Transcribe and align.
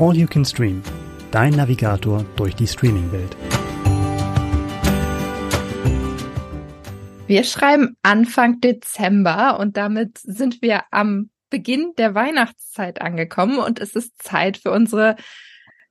All 0.00 0.16
You 0.16 0.26
Can 0.26 0.46
Stream, 0.46 0.82
dein 1.30 1.52
Navigator 1.52 2.24
durch 2.36 2.54
die 2.54 2.66
Streaming-Welt. 2.66 3.36
Wir 7.26 7.44
schreiben 7.44 7.98
Anfang 8.02 8.62
Dezember 8.62 9.60
und 9.60 9.76
damit 9.76 10.16
sind 10.16 10.62
wir 10.62 10.84
am 10.90 11.28
Beginn 11.50 11.92
der 11.98 12.14
Weihnachtszeit 12.14 13.02
angekommen 13.02 13.58
und 13.58 13.78
es 13.78 13.94
ist 13.94 14.22
Zeit 14.22 14.56
für 14.56 14.70
unsere 14.70 15.16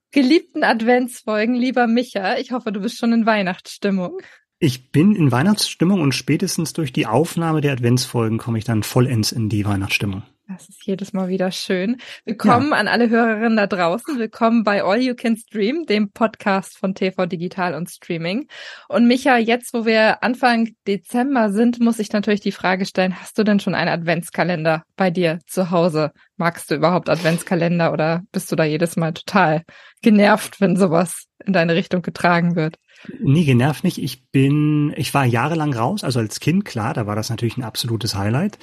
geliebten 0.10 0.64
Adventsfolgen. 0.64 1.54
Lieber 1.54 1.86
Micha, 1.86 2.40
ich 2.40 2.52
hoffe, 2.52 2.72
du 2.72 2.80
bist 2.80 2.98
schon 2.98 3.14
in 3.14 3.28
Weihnachtsstimmung. 3.28 4.18
Ich 4.58 4.92
bin 4.92 5.16
in 5.16 5.32
Weihnachtsstimmung 5.32 6.02
und 6.02 6.16
spätestens 6.16 6.74
durch 6.74 6.92
die 6.92 7.06
Aufnahme 7.06 7.62
der 7.62 7.74
Adventsfolgen 7.74 8.40
komme 8.40 8.58
ich 8.58 8.64
dann 8.64 8.82
vollends 8.82 9.32
in 9.32 9.50
die 9.50 9.66
Weihnachtsstimmung. 9.66 10.24
Das 10.52 10.68
ist 10.68 10.84
jedes 10.84 11.14
Mal 11.14 11.30
wieder 11.30 11.52
schön. 11.52 11.98
Willkommen 12.26 12.72
ja. 12.72 12.78
an 12.78 12.88
alle 12.88 13.12
Hörerinnen 13.12 13.56
da 13.56 13.68
draußen. 13.68 14.18
Willkommen 14.18 14.64
bei 14.64 14.84
All 14.84 15.00
You 15.00 15.14
Can 15.14 15.38
Stream, 15.38 15.86
dem 15.86 16.10
Podcast 16.12 16.76
von 16.76 16.96
TV 16.96 17.28
Digital 17.28 17.76
und 17.76 17.88
Streaming. 17.88 18.48
Und 18.88 19.08
Micha, 19.08 19.38
jetzt, 19.38 19.76
wo 19.76 19.86
wir 19.86 20.24
Anfang 20.24 20.70
Dezember 20.88 21.52
sind, 21.52 21.80
muss 21.80 22.00
ich 22.00 22.12
natürlich 22.14 22.42
die 22.42 22.52
Frage 22.52 22.88
stellen, 22.88 23.22
hast 23.22 23.38
du 23.38 23.44
denn 23.44 23.60
schon 23.60 23.76
einen 23.76 23.92
Adventskalender 23.92 24.86
bei 24.96 25.12
dir 25.12 25.38
zu 25.46 25.70
Hause? 25.70 26.14
Magst 26.36 26.72
du 26.72 26.76
überhaupt 26.76 27.10
Adventskalender 27.10 27.94
oder 27.94 28.24
bist 28.32 28.52
du 28.52 28.56
da 28.56 28.64
jedes 28.64 28.96
Mal 28.96 29.14
total 29.14 29.62
genervt, 30.02 30.60
wenn 30.60 30.76
sowas 30.76 31.26
in 31.46 31.54
deine 31.54 31.76
Richtung 31.76 32.02
getragen 32.02 32.56
wird? 32.56 32.78
Nie 33.20 33.46
genervt 33.46 33.84
nicht. 33.84 34.02
Ich 34.02 34.26
bin, 34.32 34.94
ich 34.98 35.14
war 35.14 35.26
jahrelang 35.26 35.74
raus, 35.74 36.04
also 36.04 36.20
als 36.20 36.40
Kind, 36.40 36.66
klar, 36.66 36.96
da 36.96 37.06
war 37.06 37.16
das 37.16 37.30
natürlich 37.30 37.58
ein 37.58 37.64
absolutes 37.64 38.16
Highlight. 38.16 38.58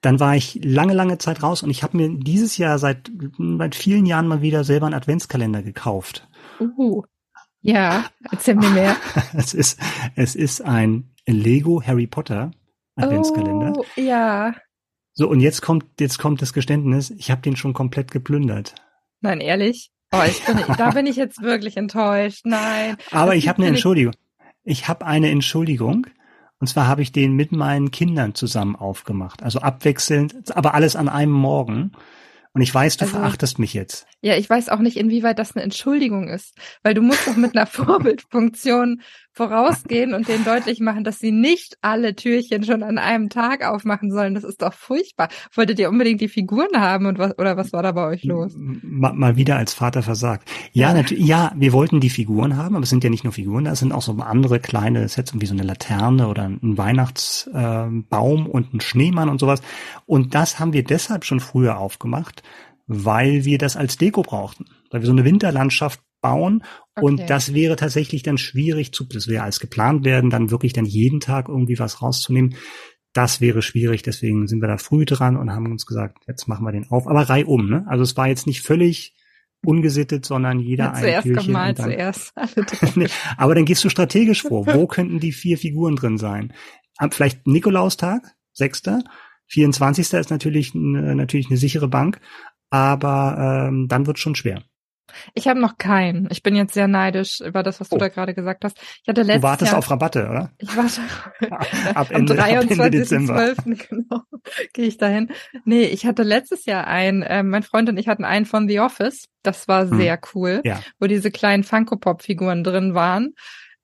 Dann 0.00 0.20
war 0.20 0.36
ich 0.36 0.60
lange, 0.62 0.94
lange 0.94 1.18
Zeit 1.18 1.42
raus 1.42 1.62
und 1.62 1.70
ich 1.70 1.82
habe 1.82 1.96
mir 1.96 2.08
dieses 2.08 2.56
Jahr 2.56 2.78
seit, 2.78 3.10
seit 3.38 3.74
vielen 3.74 4.06
Jahren 4.06 4.28
mal 4.28 4.42
wieder 4.42 4.64
selber 4.64 4.86
einen 4.86 4.94
Adventskalender 4.94 5.62
gekauft. 5.62 6.28
Uh, 6.60 7.02
ja, 7.60 8.04
erzähl 8.30 8.54
mir 8.54 8.70
mehr. 8.70 8.96
es 9.34 9.54
ist, 9.54 9.80
es 10.14 10.34
ist 10.36 10.62
ein 10.62 11.10
Lego 11.26 11.82
Harry 11.84 12.06
Potter 12.06 12.52
Adventskalender. 12.96 13.72
Oh, 13.76 13.84
ja. 13.96 14.54
So, 15.14 15.28
und 15.28 15.40
jetzt 15.40 15.62
kommt, 15.62 15.84
jetzt 15.98 16.18
kommt 16.18 16.42
das 16.42 16.52
Geständnis, 16.52 17.10
ich 17.10 17.30
habe 17.30 17.42
den 17.42 17.56
schon 17.56 17.72
komplett 17.72 18.10
geplündert. 18.10 18.74
Nein, 19.20 19.40
ehrlich? 19.40 19.90
Oh, 20.12 20.22
ich 20.26 20.44
bin, 20.44 20.58
da 20.76 20.90
bin 20.90 21.06
ich 21.06 21.16
jetzt 21.16 21.42
wirklich 21.42 21.76
enttäuscht. 21.76 22.42
Nein. 22.44 22.96
Aber 23.10 23.34
ich 23.34 23.48
habe 23.48 23.58
eine 23.58 23.68
Entschuldigung. 23.68 24.14
Ich 24.62 24.88
habe 24.88 25.04
eine 25.04 25.30
Entschuldigung. 25.30 26.06
Und 26.60 26.66
zwar 26.66 26.88
habe 26.88 27.02
ich 27.02 27.12
den 27.12 27.34
mit 27.34 27.52
meinen 27.52 27.90
Kindern 27.90 28.34
zusammen 28.34 28.74
aufgemacht. 28.74 29.42
Also 29.42 29.60
abwechselnd, 29.60 30.56
aber 30.56 30.74
alles 30.74 30.96
an 30.96 31.08
einem 31.08 31.32
Morgen. 31.32 31.92
Und 32.52 32.62
ich 32.62 32.74
weiß, 32.74 32.96
du 32.96 33.04
also, 33.04 33.16
verachtest 33.16 33.58
mich 33.60 33.74
jetzt. 33.74 34.06
Ja, 34.20 34.36
ich 34.36 34.50
weiß 34.50 34.68
auch 34.70 34.80
nicht, 34.80 34.96
inwieweit 34.96 35.38
das 35.38 35.54
eine 35.54 35.62
Entschuldigung 35.62 36.28
ist, 36.28 36.56
weil 36.82 36.94
du 36.94 37.02
musst 37.02 37.26
doch 37.28 37.36
mit 37.36 37.56
einer 37.56 37.66
Vorbildfunktion 37.68 39.02
vorausgehen 39.38 40.14
und 40.14 40.26
denen 40.26 40.44
deutlich 40.44 40.80
machen, 40.80 41.04
dass 41.04 41.20
sie 41.20 41.30
nicht 41.30 41.78
alle 41.80 42.16
Türchen 42.16 42.64
schon 42.64 42.82
an 42.82 42.98
einem 42.98 43.30
Tag 43.30 43.64
aufmachen 43.64 44.10
sollen. 44.10 44.34
Das 44.34 44.42
ist 44.42 44.60
doch 44.62 44.74
furchtbar. 44.74 45.28
Wolltet 45.54 45.78
ihr 45.78 45.88
unbedingt 45.88 46.20
die 46.20 46.28
Figuren 46.28 46.80
haben 46.80 47.06
und 47.06 47.18
was 47.18 47.38
oder 47.38 47.56
was 47.56 47.72
war 47.72 47.84
da 47.84 47.92
bei 47.92 48.04
euch 48.08 48.24
los? 48.24 48.52
Mal, 48.56 49.12
mal 49.12 49.36
wieder 49.36 49.56
als 49.56 49.72
Vater 49.72 50.02
versagt. 50.02 50.50
Ja, 50.72 50.92
natürlich. 50.92 51.24
Ja, 51.24 51.52
wir 51.54 51.72
wollten 51.72 52.00
die 52.00 52.10
Figuren 52.10 52.56
haben, 52.56 52.74
aber 52.74 52.82
es 52.82 52.90
sind 52.90 53.04
ja 53.04 53.10
nicht 53.10 53.22
nur 53.22 53.32
Figuren, 53.32 53.64
da 53.64 53.76
sind 53.76 53.92
auch 53.92 54.02
so 54.02 54.12
andere 54.18 54.58
kleine 54.58 55.06
Sets, 55.08 55.32
wie 55.38 55.46
so 55.46 55.54
eine 55.54 55.62
Laterne 55.62 56.26
oder 56.26 56.42
ein 56.42 56.76
Weihnachtsbaum 56.76 58.46
äh, 58.46 58.50
und 58.50 58.74
ein 58.74 58.80
Schneemann 58.80 59.28
und 59.28 59.38
sowas. 59.38 59.62
Und 60.04 60.34
das 60.34 60.58
haben 60.58 60.72
wir 60.72 60.82
deshalb 60.82 61.24
schon 61.24 61.38
früher 61.38 61.78
aufgemacht, 61.78 62.42
weil 62.88 63.44
wir 63.44 63.58
das 63.58 63.76
als 63.76 63.98
Deko 63.98 64.22
brauchten, 64.22 64.64
weil 64.90 65.02
wir 65.02 65.06
so 65.06 65.12
eine 65.12 65.24
Winterlandschaft 65.24 66.00
bauen 66.20 66.64
okay. 66.94 67.04
und 67.04 67.30
das 67.30 67.54
wäre 67.54 67.76
tatsächlich 67.76 68.22
dann 68.22 68.38
schwierig 68.38 68.92
zu, 68.92 69.04
das 69.04 69.28
wäre 69.28 69.44
als 69.44 69.60
geplant 69.60 70.04
werden, 70.04 70.30
dann 70.30 70.50
wirklich 70.50 70.72
dann 70.72 70.84
jeden 70.84 71.20
Tag 71.20 71.48
irgendwie 71.48 71.78
was 71.78 72.02
rauszunehmen. 72.02 72.56
Das 73.12 73.40
wäre 73.40 73.62
schwierig, 73.62 74.02
deswegen 74.02 74.46
sind 74.46 74.60
wir 74.60 74.68
da 74.68 74.76
früh 74.76 75.04
dran 75.04 75.36
und 75.36 75.52
haben 75.52 75.70
uns 75.72 75.86
gesagt, 75.86 76.18
jetzt 76.26 76.46
machen 76.46 76.64
wir 76.64 76.72
den 76.72 76.90
auf, 76.90 77.06
aber 77.06 77.22
reihum, 77.22 77.68
ne? 77.68 77.84
Also 77.88 78.02
es 78.02 78.16
war 78.16 78.28
jetzt 78.28 78.46
nicht 78.46 78.62
völlig 78.62 79.14
ungesittet, 79.64 80.24
sondern 80.24 80.60
jeder 80.60 80.84
ja, 80.84 80.92
ein 80.92 81.02
zuerst 81.02 81.26
Türchen. 81.26 81.52
Mal, 81.52 81.74
dann, 81.74 81.86
zuerst 81.86 82.32
aber 83.36 83.54
dann 83.54 83.64
gehst 83.64 83.84
du 83.84 83.88
strategisch 83.88 84.42
vor. 84.42 84.66
Wo 84.66 84.86
könnten 84.88 85.20
die 85.20 85.32
vier 85.32 85.58
Figuren 85.58 85.96
drin 85.96 86.18
sein? 86.18 86.52
Vielleicht 87.10 87.46
Nikolaustag, 87.46 88.34
sechster. 88.52 89.02
24. 89.50 90.12
ist 90.12 90.30
natürlich, 90.30 90.74
natürlich 90.74 91.48
eine 91.48 91.56
sichere 91.56 91.88
Bank, 91.88 92.20
aber 92.70 93.68
ähm, 93.68 93.88
dann 93.88 94.06
wird 94.06 94.18
schon 94.18 94.34
schwer. 94.34 94.62
Ich 95.34 95.48
habe 95.48 95.60
noch 95.60 95.78
keinen. 95.78 96.28
Ich 96.30 96.42
bin 96.42 96.54
jetzt 96.56 96.74
sehr 96.74 96.88
neidisch 96.88 97.40
über 97.40 97.62
das, 97.62 97.80
was 97.80 97.90
oh. 97.90 97.96
du 97.96 98.00
da 98.00 98.08
gerade 98.08 98.34
gesagt 98.34 98.64
hast. 98.64 98.78
Ich 99.02 99.08
hatte 99.08 99.22
letztes 99.22 99.40
Du 99.40 99.46
wartest 99.46 99.72
Jahr, 99.72 99.78
auf 99.78 99.90
Rabatte, 99.90 100.28
oder? 100.28 100.50
Ich 100.58 100.76
warte 100.76 101.00
ab 101.94 102.10
Ende, 102.10 102.42
am 102.42 102.50
23.12. 102.50 103.88
genau, 103.88 104.22
gehe 104.72 104.86
ich 104.86 104.96
dahin. 104.96 105.30
Nee, 105.64 105.84
ich 105.84 106.06
hatte 106.06 106.22
letztes 106.22 106.66
Jahr 106.66 106.86
einen, 106.86 107.22
äh, 107.22 107.42
mein 107.42 107.62
Freund 107.62 107.88
und 107.88 107.96
ich 107.96 108.08
hatten 108.08 108.24
einen 108.24 108.46
von 108.46 108.68
The 108.68 108.80
Office. 108.80 109.28
Das 109.42 109.68
war 109.68 109.88
hm. 109.88 109.96
sehr 109.96 110.18
cool, 110.34 110.60
ja. 110.64 110.80
wo 110.98 111.06
diese 111.06 111.30
kleinen 111.30 111.64
Funko-Pop-Figuren 111.64 112.64
drin 112.64 112.94
waren 112.94 113.34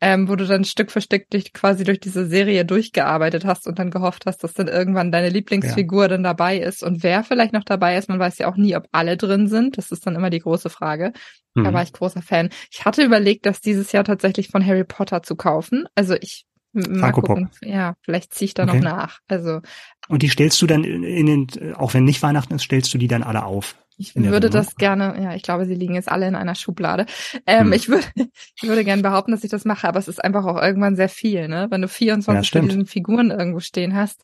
ähm, 0.07 0.29
wo 0.29 0.37
du 0.37 0.47
dann 0.47 0.65
Stück 0.65 0.91
für 0.91 1.01
Stück 1.01 1.31
dich 1.31 1.55
quasi 1.55 1.83
durch 1.83 1.99
diese 1.99 2.27
Serie 2.27 2.67
durchgearbeitet 2.67 3.47
hast 3.47 3.67
und 3.67 3.79
dann 3.79 3.91
gehofft 3.91 4.27
hast, 4.27 4.45
dass 4.45 4.53
dann 4.53 4.69
irgendwann 4.69 5.11
deine 5.11 5.31
Lieblingsfigur 5.31 6.03
ja. 6.03 6.09
dann 6.09 6.23
dabei 6.23 6.59
ist. 6.59 6.83
Und 6.83 7.03
wer 7.03 7.25
vielleicht 7.25 7.55
noch 7.55 7.65
dabei 7.65 7.97
ist, 7.97 8.11
man 8.11 8.19
weiß 8.19 8.37
ja 8.37 8.53
auch 8.53 8.57
nie, 8.57 8.77
ob 8.77 8.87
alle 8.93 9.17
drin 9.17 9.49
sind. 9.49 9.79
Das 9.79 9.91
ist 9.91 10.07
dann 10.07 10.15
immer 10.15 10.29
die 10.29 10.41
große 10.41 10.69
Frage. 10.69 11.15
Mhm. 11.55 11.65
Da 11.65 11.73
war 11.73 11.83
ich 11.83 11.95
großer 11.95 12.21
Fan. 12.21 12.51
Ich 12.71 12.85
hatte 12.85 13.03
überlegt, 13.03 13.47
das 13.47 13.63
dieses 13.63 13.93
Jahr 13.93 14.05
tatsächlich 14.05 14.49
von 14.49 14.65
Harry 14.65 14.85
Potter 14.85 15.23
zu 15.23 15.37
kaufen. 15.37 15.87
Also 15.95 16.17
ich 16.21 16.45
Mal 16.77 17.13
gucken. 17.13 17.51
Ja, 17.63 17.95
vielleicht 18.03 18.35
ziehe 18.35 18.47
ich 18.47 18.55
da 18.55 18.65
okay. 18.65 18.75
noch 18.75 18.83
nach. 18.83 19.21
Also. 19.29 19.61
Und 20.09 20.25
die 20.25 20.29
stellst 20.29 20.61
du 20.61 20.67
dann 20.67 20.83
in 20.83 21.27
den, 21.27 21.75
auch 21.77 21.95
wenn 21.95 22.03
nicht 22.03 22.21
Weihnachten 22.21 22.53
ist, 22.53 22.65
stellst 22.65 22.93
du 22.93 22.99
die 22.99 23.07
dann 23.07 23.23
alle 23.23 23.45
auf? 23.45 23.77
Ich 23.97 24.17
würde 24.17 24.51
das 24.51 24.77
gerne, 24.77 25.17
ja, 25.23 25.35
ich 25.35 25.43
glaube, 25.43 25.67
sie 25.67 25.75
liegen 25.75 25.95
jetzt 25.95 26.11
alle 26.11 26.27
in 26.27 26.35
einer 26.35 26.55
Schublade. 26.55 27.07
Ähm, 27.47 27.67
hm. 27.67 27.73
Ich 27.73 27.89
würde, 27.89 28.07
ich 28.61 28.69
würde 28.69 28.85
gerne 28.85 29.03
behaupten, 29.03 29.33
dass 29.33 29.45
ich 29.45 29.51
das 29.51 29.65
mache, 29.65 29.87
aber 29.87 29.99
es 29.99 30.09
ist 30.09 30.23
einfach 30.23 30.45
auch 30.45 30.61
irgendwann 30.61 30.97
sehr 30.97 31.09
viel, 31.09 31.49
ne? 31.49 31.69
Wenn 31.71 31.83
du 31.83 31.89
24 31.89 32.53
ja, 32.53 32.61
von 32.61 32.69
diesen 32.69 32.87
Figuren 32.87 33.31
irgendwo 33.31 33.61
stehen 33.61 33.95
hast 33.95 34.23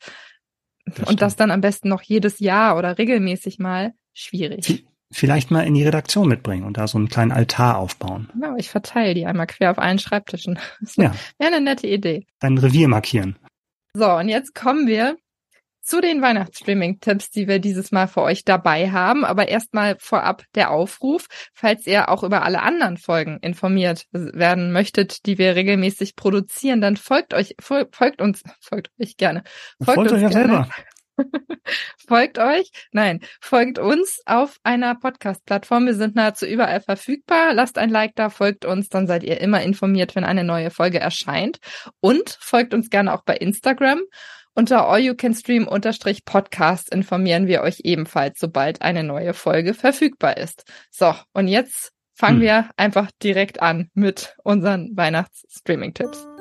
das 0.86 0.98
und 0.98 1.04
stimmt. 1.04 1.22
das 1.22 1.36
dann 1.36 1.50
am 1.50 1.60
besten 1.60 1.88
noch 1.88 2.03
jedes 2.03 2.41
Jahr 2.41 2.76
oder 2.76 2.98
regelmäßig 2.98 3.58
mal, 3.58 3.94
schwierig. 4.12 4.84
Vielleicht 5.12 5.50
mal 5.50 5.66
in 5.66 5.75
die 5.75 5.84
Redaktion 5.84 6.28
mitbringen 6.28 6.64
und 6.64 6.76
da 6.76 6.87
so 6.87 6.97
einen 6.97 7.08
kleinen 7.08 7.32
Altar 7.32 7.78
aufbauen. 7.78 8.28
Ja, 8.41 8.54
ich 8.56 8.70
verteile 8.70 9.14
die 9.14 9.26
einmal 9.26 9.48
quer 9.48 9.72
auf 9.72 9.78
allen 9.78 9.98
Schreibtischen. 9.98 10.58
Das 10.81 10.97
ja. 10.97 11.14
wäre 11.38 11.52
eine 11.52 11.60
nette 11.60 11.87
Idee. 11.87 12.26
Dein 12.38 12.58
Revier 12.58 12.88
markieren. 12.88 13.37
So, 13.92 14.08
und 14.08 14.28
jetzt 14.28 14.54
kommen 14.54 14.87
wir 14.87 15.16
zu 15.90 16.00
den 16.00 16.22
Weihnachtsstreaming-Tipps, 16.22 17.30
die 17.30 17.48
wir 17.48 17.58
dieses 17.58 17.90
Mal 17.90 18.06
für 18.06 18.22
euch 18.22 18.44
dabei 18.44 18.92
haben. 18.92 19.24
Aber 19.24 19.48
erstmal 19.48 19.96
vorab 19.98 20.44
der 20.54 20.70
Aufruf, 20.70 21.26
falls 21.52 21.84
ihr 21.86 22.08
auch 22.08 22.22
über 22.22 22.42
alle 22.42 22.62
anderen 22.62 22.96
Folgen 22.96 23.38
informiert 23.42 24.06
werden 24.12 24.70
möchtet, 24.70 25.26
die 25.26 25.36
wir 25.36 25.56
regelmäßig 25.56 26.14
produzieren, 26.14 26.80
dann 26.80 26.96
folgt 26.96 27.34
euch, 27.34 27.56
folgt 27.60 28.22
uns, 28.22 28.44
folgt 28.60 28.90
euch 29.00 29.16
gerne. 29.16 29.42
Folgt, 29.82 29.96
folgt 29.96 30.12
euch 30.12 30.22
ja 30.22 30.30
selber. 30.30 30.68
folgt 32.09 32.38
euch, 32.38 32.71
nein, 32.93 33.21
folgt 33.41 33.78
uns 33.78 34.21
auf 34.26 34.56
einer 34.62 34.94
Podcast-Plattform. 34.94 35.87
Wir 35.87 35.94
sind 35.94 36.15
nahezu 36.15 36.47
überall 36.47 36.81
verfügbar. 36.81 37.53
Lasst 37.54 37.78
ein 37.78 37.91
Like 37.91 38.15
da, 38.15 38.31
folgt 38.31 38.65
uns, 38.65 38.88
dann 38.88 39.06
seid 39.06 39.22
ihr 39.22 39.41
immer 39.41 39.62
informiert, 39.62 40.15
wenn 40.16 40.25
eine 40.25 40.44
neue 40.44 40.70
Folge 40.70 40.99
erscheint. 40.99 41.59
Und 42.00 42.38
folgt 42.41 42.75
uns 42.75 42.91
gerne 42.91 43.15
auch 43.15 43.22
bei 43.25 43.37
Instagram. 43.37 44.00
Unter 44.55 44.88
All 44.88 45.00
You 45.00 45.14
Can 45.14 45.34
Stream 45.34 45.69
unterstrich 45.69 46.25
Podcast 46.25 46.93
informieren 46.93 47.46
wir 47.46 47.62
euch 47.62 47.81
ebenfalls, 47.84 48.38
sobald 48.40 48.82
eine 48.82 49.05
neue 49.05 49.32
Folge 49.32 49.75
verfügbar 49.75 50.37
ist. 50.37 50.64
So, 50.90 51.14
und 51.32 51.49
jetzt 51.49 51.93
fangen 52.14 52.38
hm. 52.38 52.43
wir 52.43 52.70
einfach 52.76 53.11
direkt 53.23 53.62
an 53.62 53.90
mit 53.94 54.34
unseren 54.43 54.90
Weihnachts-Streaming-Tipps. 54.96 56.39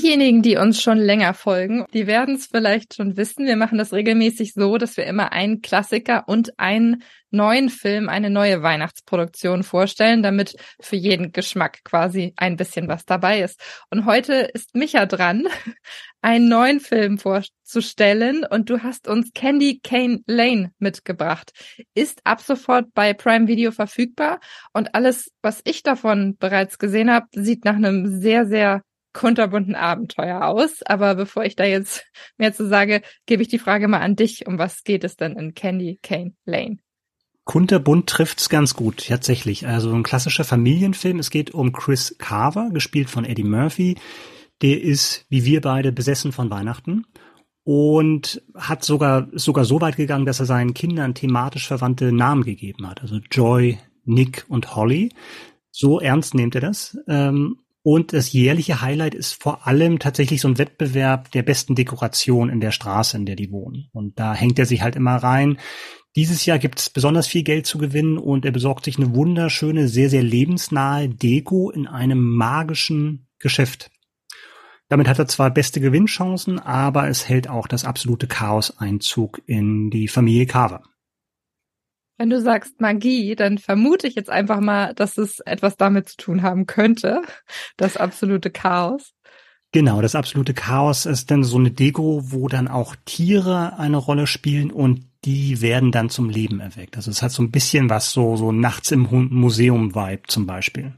Diejenigen, 0.00 0.42
die 0.42 0.56
uns 0.56 0.80
schon 0.80 0.98
länger 0.98 1.34
folgen, 1.34 1.84
die 1.92 2.06
werden 2.06 2.36
es 2.36 2.46
vielleicht 2.46 2.94
schon 2.94 3.16
wissen. 3.16 3.46
Wir 3.46 3.56
machen 3.56 3.78
das 3.78 3.92
regelmäßig 3.92 4.52
so, 4.52 4.78
dass 4.78 4.96
wir 4.96 5.06
immer 5.06 5.32
einen 5.32 5.60
Klassiker 5.60 6.28
und 6.28 6.56
einen 6.56 7.02
neuen 7.30 7.68
Film, 7.68 8.08
eine 8.08 8.30
neue 8.30 8.62
Weihnachtsproduktion 8.62 9.64
vorstellen, 9.64 10.22
damit 10.22 10.54
für 10.80 10.94
jeden 10.94 11.32
Geschmack 11.32 11.82
quasi 11.82 12.32
ein 12.36 12.54
bisschen 12.54 12.86
was 12.86 13.06
dabei 13.06 13.40
ist. 13.40 13.60
Und 13.90 14.04
heute 14.04 14.34
ist 14.34 14.76
Micha 14.76 15.04
dran, 15.04 15.48
einen 16.22 16.48
neuen 16.48 16.78
Film 16.78 17.18
vorzustellen 17.18 18.46
und 18.48 18.70
du 18.70 18.84
hast 18.84 19.08
uns 19.08 19.32
Candy 19.34 19.80
Cane 19.82 20.20
Lane 20.26 20.70
mitgebracht. 20.78 21.50
Ist 21.94 22.20
ab 22.22 22.40
sofort 22.40 22.94
bei 22.94 23.14
Prime 23.14 23.48
Video 23.48 23.72
verfügbar 23.72 24.38
und 24.72 24.94
alles, 24.94 25.32
was 25.42 25.60
ich 25.64 25.82
davon 25.82 26.36
bereits 26.38 26.78
gesehen 26.78 27.10
habe, 27.10 27.26
sieht 27.32 27.64
nach 27.64 27.76
einem 27.76 28.20
sehr, 28.20 28.46
sehr 28.46 28.82
kunterbunten 29.18 29.74
Abenteuer 29.74 30.46
aus. 30.46 30.82
Aber 30.84 31.16
bevor 31.16 31.44
ich 31.44 31.56
da 31.56 31.64
jetzt 31.64 32.04
mehr 32.38 32.54
zu 32.54 32.66
sage, 32.66 33.02
gebe 33.26 33.42
ich 33.42 33.48
die 33.48 33.58
Frage 33.58 33.88
mal 33.88 34.00
an 34.00 34.16
dich. 34.16 34.46
Um 34.46 34.58
was 34.58 34.84
geht 34.84 35.04
es 35.04 35.16
denn 35.16 35.36
in 35.36 35.54
Candy 35.54 35.98
Cane 36.02 36.34
Lane? 36.44 36.78
Kunterbunt 37.44 38.08
trifft's 38.08 38.48
ganz 38.48 38.74
gut, 38.74 39.08
tatsächlich. 39.08 39.66
Also 39.66 39.92
ein 39.92 40.02
klassischer 40.02 40.44
Familienfilm. 40.44 41.18
Es 41.18 41.30
geht 41.30 41.50
um 41.52 41.72
Chris 41.72 42.14
Carver, 42.18 42.70
gespielt 42.70 43.10
von 43.10 43.24
Eddie 43.24 43.44
Murphy. 43.44 43.96
Der 44.62 44.80
ist, 44.80 45.24
wie 45.30 45.44
wir 45.44 45.62
beide, 45.62 45.90
besessen 45.90 46.30
von 46.30 46.50
Weihnachten 46.50 47.06
und 47.64 48.42
hat 48.54 48.84
sogar, 48.84 49.28
sogar 49.32 49.64
so 49.64 49.80
weit 49.80 49.96
gegangen, 49.96 50.26
dass 50.26 50.40
er 50.40 50.46
seinen 50.46 50.74
Kindern 50.74 51.14
thematisch 51.14 51.66
verwandte 51.66 52.12
Namen 52.12 52.44
gegeben 52.44 52.86
hat. 52.86 53.02
Also 53.02 53.18
Joy, 53.30 53.78
Nick 54.04 54.44
und 54.48 54.76
Holly. 54.76 55.10
So 55.70 56.00
ernst 56.00 56.34
nimmt 56.34 56.54
er 56.54 56.60
das. 56.60 56.98
Ähm, 57.08 57.58
und 57.90 58.12
das 58.12 58.34
jährliche 58.34 58.82
Highlight 58.82 59.14
ist 59.14 59.42
vor 59.42 59.66
allem 59.66 59.98
tatsächlich 59.98 60.42
so 60.42 60.48
ein 60.48 60.58
Wettbewerb 60.58 61.30
der 61.30 61.42
besten 61.42 61.74
Dekoration 61.74 62.50
in 62.50 62.60
der 62.60 62.70
Straße, 62.70 63.16
in 63.16 63.24
der 63.24 63.34
die 63.34 63.50
wohnen. 63.50 63.88
Und 63.92 64.20
da 64.20 64.34
hängt 64.34 64.58
er 64.58 64.66
sich 64.66 64.82
halt 64.82 64.94
immer 64.94 65.16
rein. 65.16 65.56
Dieses 66.14 66.44
Jahr 66.44 66.58
gibt 66.58 66.80
es 66.80 66.90
besonders 66.90 67.26
viel 67.26 67.44
Geld 67.44 67.64
zu 67.64 67.78
gewinnen 67.78 68.18
und 68.18 68.44
er 68.44 68.50
besorgt 68.50 68.84
sich 68.84 68.98
eine 68.98 69.14
wunderschöne, 69.14 69.88
sehr, 69.88 70.10
sehr 70.10 70.22
lebensnahe 70.22 71.08
Deko 71.08 71.70
in 71.70 71.86
einem 71.86 72.20
magischen 72.20 73.26
Geschäft. 73.38 73.90
Damit 74.90 75.08
hat 75.08 75.18
er 75.18 75.26
zwar 75.26 75.50
beste 75.50 75.80
Gewinnchancen, 75.80 76.58
aber 76.58 77.08
es 77.08 77.26
hält 77.26 77.48
auch 77.48 77.66
das 77.66 77.86
absolute 77.86 78.26
Chaos 78.26 78.76
Einzug 78.76 79.40
in 79.46 79.88
die 79.88 80.08
Familie 80.08 80.44
Carver. 80.44 80.82
Wenn 82.18 82.30
du 82.30 82.40
sagst 82.40 82.80
Magie, 82.80 83.36
dann 83.36 83.58
vermute 83.58 84.08
ich 84.08 84.16
jetzt 84.16 84.28
einfach 84.28 84.60
mal, 84.60 84.92
dass 84.94 85.18
es 85.18 85.38
etwas 85.40 85.76
damit 85.76 86.08
zu 86.08 86.16
tun 86.16 86.42
haben 86.42 86.66
könnte. 86.66 87.22
Das 87.76 87.96
absolute 87.96 88.50
Chaos. 88.50 89.14
Genau, 89.70 90.00
das 90.00 90.14
absolute 90.14 90.52
Chaos 90.52 91.06
ist 91.06 91.30
dann 91.30 91.44
so 91.44 91.58
eine 91.58 91.70
Deko, 91.70 92.22
wo 92.24 92.48
dann 92.48 92.68
auch 92.68 92.96
Tiere 93.04 93.78
eine 93.78 93.98
Rolle 93.98 94.26
spielen 94.26 94.70
und 94.70 95.06
die 95.24 95.60
werden 95.60 95.92
dann 95.92 96.10
zum 96.10 96.30
Leben 96.30 96.60
erweckt. 96.60 96.96
Also 96.96 97.10
es 97.10 97.22
hat 97.22 97.32
so 97.32 97.42
ein 97.42 97.50
bisschen 97.50 97.90
was 97.90 98.10
so, 98.10 98.36
so 98.36 98.50
nachts 98.50 98.90
im 98.90 99.06
Museum-Vibe 99.10 100.22
zum 100.26 100.46
Beispiel. 100.46 100.94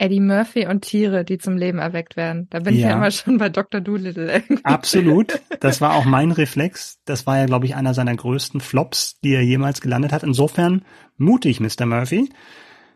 Eddie 0.00 0.20
Murphy 0.20 0.66
und 0.66 0.80
Tiere, 0.80 1.26
die 1.26 1.36
zum 1.36 1.58
Leben 1.58 1.78
erweckt 1.78 2.16
werden. 2.16 2.46
Da 2.48 2.60
bin 2.60 2.74
ja. 2.74 2.80
ich 2.80 2.86
ja 2.86 2.96
immer 2.96 3.10
schon 3.10 3.36
bei 3.36 3.50
Dr. 3.50 3.82
Doolittle. 3.82 4.42
Absolut. 4.62 5.40
Das 5.60 5.82
war 5.82 5.94
auch 5.94 6.06
mein 6.06 6.32
Reflex. 6.32 6.98
Das 7.04 7.26
war 7.26 7.38
ja, 7.38 7.44
glaube 7.44 7.66
ich, 7.66 7.76
einer 7.76 7.92
seiner 7.92 8.16
größten 8.16 8.62
Flops, 8.62 9.20
die 9.22 9.34
er 9.34 9.42
jemals 9.42 9.82
gelandet 9.82 10.12
hat. 10.12 10.22
Insofern 10.22 10.86
mutig, 11.18 11.60
Mr. 11.60 11.84
Murphy. 11.84 12.30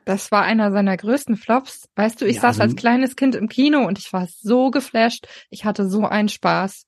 Das 0.06 0.32
war 0.32 0.44
einer 0.44 0.72
seiner 0.72 0.96
größten 0.96 1.36
Flops. 1.36 1.90
Weißt 1.94 2.22
du, 2.22 2.24
ich 2.24 2.36
ja, 2.36 2.42
saß 2.42 2.60
also, 2.60 2.62
als 2.62 2.76
kleines 2.76 3.16
Kind 3.16 3.34
im 3.34 3.48
Kino 3.48 3.86
und 3.86 3.98
ich 3.98 4.10
war 4.14 4.26
so 4.26 4.70
geflasht. 4.70 5.26
Ich 5.50 5.66
hatte 5.66 5.86
so 5.88 6.06
einen 6.06 6.30
Spaß. 6.30 6.86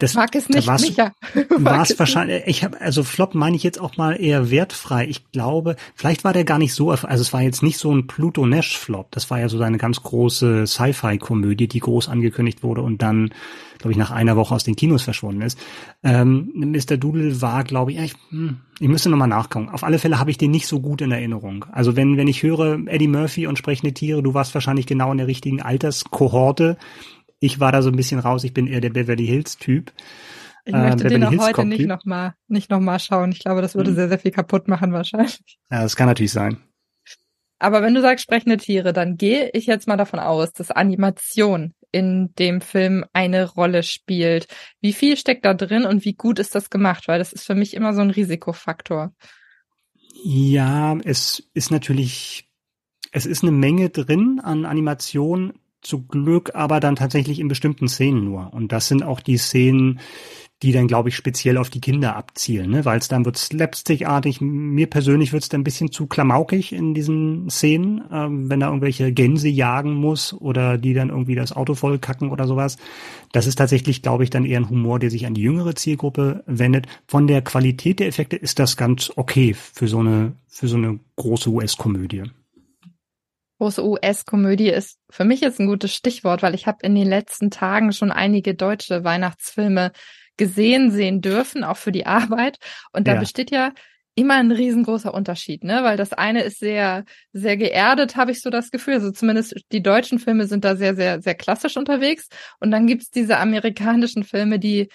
Das, 0.00 0.14
Mag 0.14 0.32
es 0.36 0.48
nicht, 0.48 0.68
war's, 0.68 0.82
Micha. 0.82 1.12
War 1.58 1.82
es 1.82 1.98
wahrscheinlich, 1.98 2.44
ich 2.46 2.62
habe, 2.62 2.80
also 2.80 3.02
Flop 3.02 3.34
meine 3.34 3.56
ich 3.56 3.64
jetzt 3.64 3.80
auch 3.80 3.96
mal 3.96 4.12
eher 4.12 4.48
wertfrei. 4.48 5.08
Ich 5.08 5.32
glaube, 5.32 5.74
vielleicht 5.96 6.22
war 6.22 6.32
der 6.32 6.44
gar 6.44 6.58
nicht 6.58 6.72
so, 6.72 6.92
also 6.92 7.06
es 7.08 7.32
war 7.32 7.42
jetzt 7.42 7.64
nicht 7.64 7.78
so 7.78 7.92
ein 7.92 8.06
Pluto 8.06 8.46
Nash 8.46 8.78
Flop. 8.78 9.10
Das 9.10 9.28
war 9.28 9.40
ja 9.40 9.48
so 9.48 9.58
seine 9.58 9.76
ganz 9.76 10.00
große 10.00 10.68
Sci-Fi-Komödie, 10.68 11.66
die 11.66 11.80
groß 11.80 12.08
angekündigt 12.08 12.62
wurde 12.62 12.82
und 12.82 13.02
dann, 13.02 13.34
glaube 13.78 13.90
ich, 13.90 13.98
nach 13.98 14.12
einer 14.12 14.36
Woche 14.36 14.54
aus 14.54 14.62
den 14.62 14.76
Kinos 14.76 15.02
verschwunden 15.02 15.42
ist. 15.42 15.58
Ähm, 16.04 16.52
Mr. 16.54 16.96
Doodle 16.96 17.42
war, 17.42 17.64
glaube 17.64 17.90
ich, 17.90 17.98
ich, 17.98 18.14
hm, 18.30 18.58
ich 18.78 18.88
müsste 18.88 19.10
nochmal 19.10 19.26
nachkommen. 19.26 19.68
Auf 19.68 19.82
alle 19.82 19.98
Fälle 19.98 20.20
habe 20.20 20.30
ich 20.30 20.38
den 20.38 20.52
nicht 20.52 20.68
so 20.68 20.78
gut 20.78 21.00
in 21.00 21.10
Erinnerung. 21.10 21.64
Also 21.72 21.96
wenn, 21.96 22.16
wenn 22.16 22.28
ich 22.28 22.44
höre 22.44 22.78
Eddie 22.86 23.08
Murphy 23.08 23.48
und 23.48 23.58
sprechende 23.58 23.92
Tiere, 23.92 24.22
du 24.22 24.32
warst 24.32 24.54
wahrscheinlich 24.54 24.86
genau 24.86 25.10
in 25.10 25.18
der 25.18 25.26
richtigen 25.26 25.60
Alterskohorte 25.60 26.76
ich 27.40 27.60
war 27.60 27.72
da 27.72 27.82
so 27.82 27.90
ein 27.90 27.96
bisschen 27.96 28.20
raus. 28.20 28.44
Ich 28.44 28.54
bin 28.54 28.66
eher 28.66 28.80
der 28.80 28.90
Beverly 28.90 29.26
Hills 29.26 29.56
Typ. 29.56 29.92
Ich 30.64 30.74
möchte 30.74 31.04
äh, 31.04 31.08
den 31.08 31.24
auch 31.24 31.32
heute 31.32 31.64
nicht 31.64 31.86
nochmal, 31.86 32.34
nicht 32.46 32.70
noch 32.70 32.80
mal 32.80 32.98
schauen. 32.98 33.32
Ich 33.32 33.38
glaube, 33.38 33.62
das 33.62 33.74
würde 33.74 33.90
mhm. 33.90 33.94
sehr, 33.94 34.08
sehr 34.08 34.18
viel 34.18 34.32
kaputt 34.32 34.68
machen 34.68 34.92
wahrscheinlich. 34.92 35.58
Ja, 35.70 35.82
das 35.82 35.96
kann 35.96 36.08
natürlich 36.08 36.32
sein. 36.32 36.58
Aber 37.58 37.82
wenn 37.82 37.94
du 37.94 38.00
sagst 38.00 38.22
sprechende 38.22 38.56
Tiere, 38.56 38.92
dann 38.92 39.16
gehe 39.16 39.50
ich 39.52 39.66
jetzt 39.66 39.88
mal 39.88 39.96
davon 39.96 40.20
aus, 40.20 40.52
dass 40.52 40.70
Animation 40.70 41.74
in 41.90 42.34
dem 42.38 42.60
Film 42.60 43.04
eine 43.12 43.48
Rolle 43.48 43.82
spielt. 43.82 44.46
Wie 44.80 44.92
viel 44.92 45.16
steckt 45.16 45.44
da 45.44 45.54
drin 45.54 45.84
und 45.84 46.04
wie 46.04 46.12
gut 46.12 46.38
ist 46.38 46.54
das 46.54 46.70
gemacht? 46.70 47.08
Weil 47.08 47.18
das 47.18 47.32
ist 47.32 47.46
für 47.46 47.54
mich 47.54 47.74
immer 47.74 47.94
so 47.94 48.00
ein 48.00 48.10
Risikofaktor. 48.10 49.12
Ja, 50.22 50.96
es 51.04 51.48
ist 51.54 51.70
natürlich, 51.70 52.48
es 53.10 53.26
ist 53.26 53.42
eine 53.42 53.52
Menge 53.52 53.88
drin 53.90 54.40
an 54.42 54.66
Animation 54.66 55.54
zu 55.88 56.06
Glück 56.06 56.54
aber 56.54 56.80
dann 56.80 56.96
tatsächlich 56.96 57.40
in 57.40 57.48
bestimmten 57.48 57.88
Szenen 57.88 58.24
nur. 58.24 58.52
Und 58.52 58.72
das 58.72 58.88
sind 58.88 59.02
auch 59.02 59.20
die 59.20 59.38
Szenen, 59.38 59.98
die 60.62 60.72
dann, 60.72 60.88
glaube 60.88 61.08
ich, 61.08 61.14
speziell 61.14 61.56
auf 61.56 61.70
die 61.70 61.80
Kinder 61.80 62.16
abzielen, 62.16 62.70
ne? 62.70 62.84
weil 62.84 62.98
es 62.98 63.06
dann 63.06 63.24
wird 63.24 63.36
slapstickartig. 63.36 64.40
Mir 64.40 64.88
persönlich 64.88 65.32
wird 65.32 65.44
es 65.44 65.48
dann 65.48 65.60
ein 65.60 65.64
bisschen 65.64 65.92
zu 65.92 66.06
klamaukig 66.06 66.72
in 66.72 66.94
diesen 66.94 67.48
Szenen, 67.48 68.02
ähm, 68.12 68.50
wenn 68.50 68.58
da 68.58 68.66
irgendwelche 68.66 69.12
Gänse 69.12 69.48
jagen 69.48 69.94
muss 69.94 70.32
oder 70.32 70.76
die 70.76 70.94
dann 70.94 71.10
irgendwie 71.10 71.36
das 71.36 71.52
Auto 71.52 71.74
voll 71.74 71.98
kacken 71.98 72.30
oder 72.30 72.48
sowas. 72.48 72.76
Das 73.30 73.46
ist 73.46 73.56
tatsächlich, 73.56 74.02
glaube 74.02 74.24
ich, 74.24 74.30
dann 74.30 74.44
eher 74.44 74.58
ein 74.58 74.68
Humor, 74.68 74.98
der 74.98 75.10
sich 75.10 75.26
an 75.26 75.34
die 75.34 75.42
jüngere 75.42 75.76
Zielgruppe 75.76 76.42
wendet. 76.46 76.86
Von 77.06 77.28
der 77.28 77.42
Qualität 77.42 78.00
der 78.00 78.08
Effekte 78.08 78.34
ist 78.34 78.58
das 78.58 78.76
ganz 78.76 79.12
okay 79.14 79.54
für 79.54 79.86
so 79.86 80.00
eine, 80.00 80.32
für 80.48 80.66
so 80.66 80.76
eine 80.76 80.98
große 81.14 81.50
US-Komödie 81.50 82.24
große 83.58 83.84
US-Komödie 83.84 84.70
ist 84.70 84.98
für 85.10 85.24
mich 85.24 85.40
jetzt 85.40 85.60
ein 85.60 85.66
gutes 85.66 85.94
Stichwort, 85.94 86.42
weil 86.42 86.54
ich 86.54 86.66
habe 86.66 86.78
in 86.82 86.94
den 86.94 87.08
letzten 87.08 87.50
Tagen 87.50 87.92
schon 87.92 88.10
einige 88.10 88.54
deutsche 88.54 89.04
Weihnachtsfilme 89.04 89.92
gesehen, 90.36 90.90
sehen 90.90 91.20
dürfen, 91.20 91.64
auch 91.64 91.76
für 91.76 91.92
die 91.92 92.06
Arbeit. 92.06 92.58
Und 92.92 93.08
da 93.08 93.14
ja. 93.14 93.20
besteht 93.20 93.50
ja 93.50 93.72
immer 94.14 94.34
ein 94.34 94.50
riesengroßer 94.50 95.14
Unterschied, 95.14 95.62
ne? 95.62 95.84
Weil 95.84 95.96
das 95.96 96.12
eine 96.12 96.42
ist 96.42 96.58
sehr, 96.58 97.04
sehr 97.32 97.56
geerdet, 97.56 98.16
habe 98.16 98.32
ich 98.32 98.40
so 98.40 98.50
das 98.50 98.70
Gefühl. 98.70 98.94
Also 98.94 99.12
zumindest 99.12 99.54
die 99.70 99.82
deutschen 99.82 100.18
Filme 100.18 100.46
sind 100.46 100.64
da 100.64 100.74
sehr, 100.74 100.96
sehr, 100.96 101.20
sehr 101.20 101.34
klassisch 101.34 101.76
unterwegs. 101.76 102.28
Und 102.58 102.70
dann 102.70 102.86
gibt's 102.86 103.10
diese 103.10 103.38
amerikanischen 103.38 104.24
Filme, 104.24 104.58
die 104.58 104.88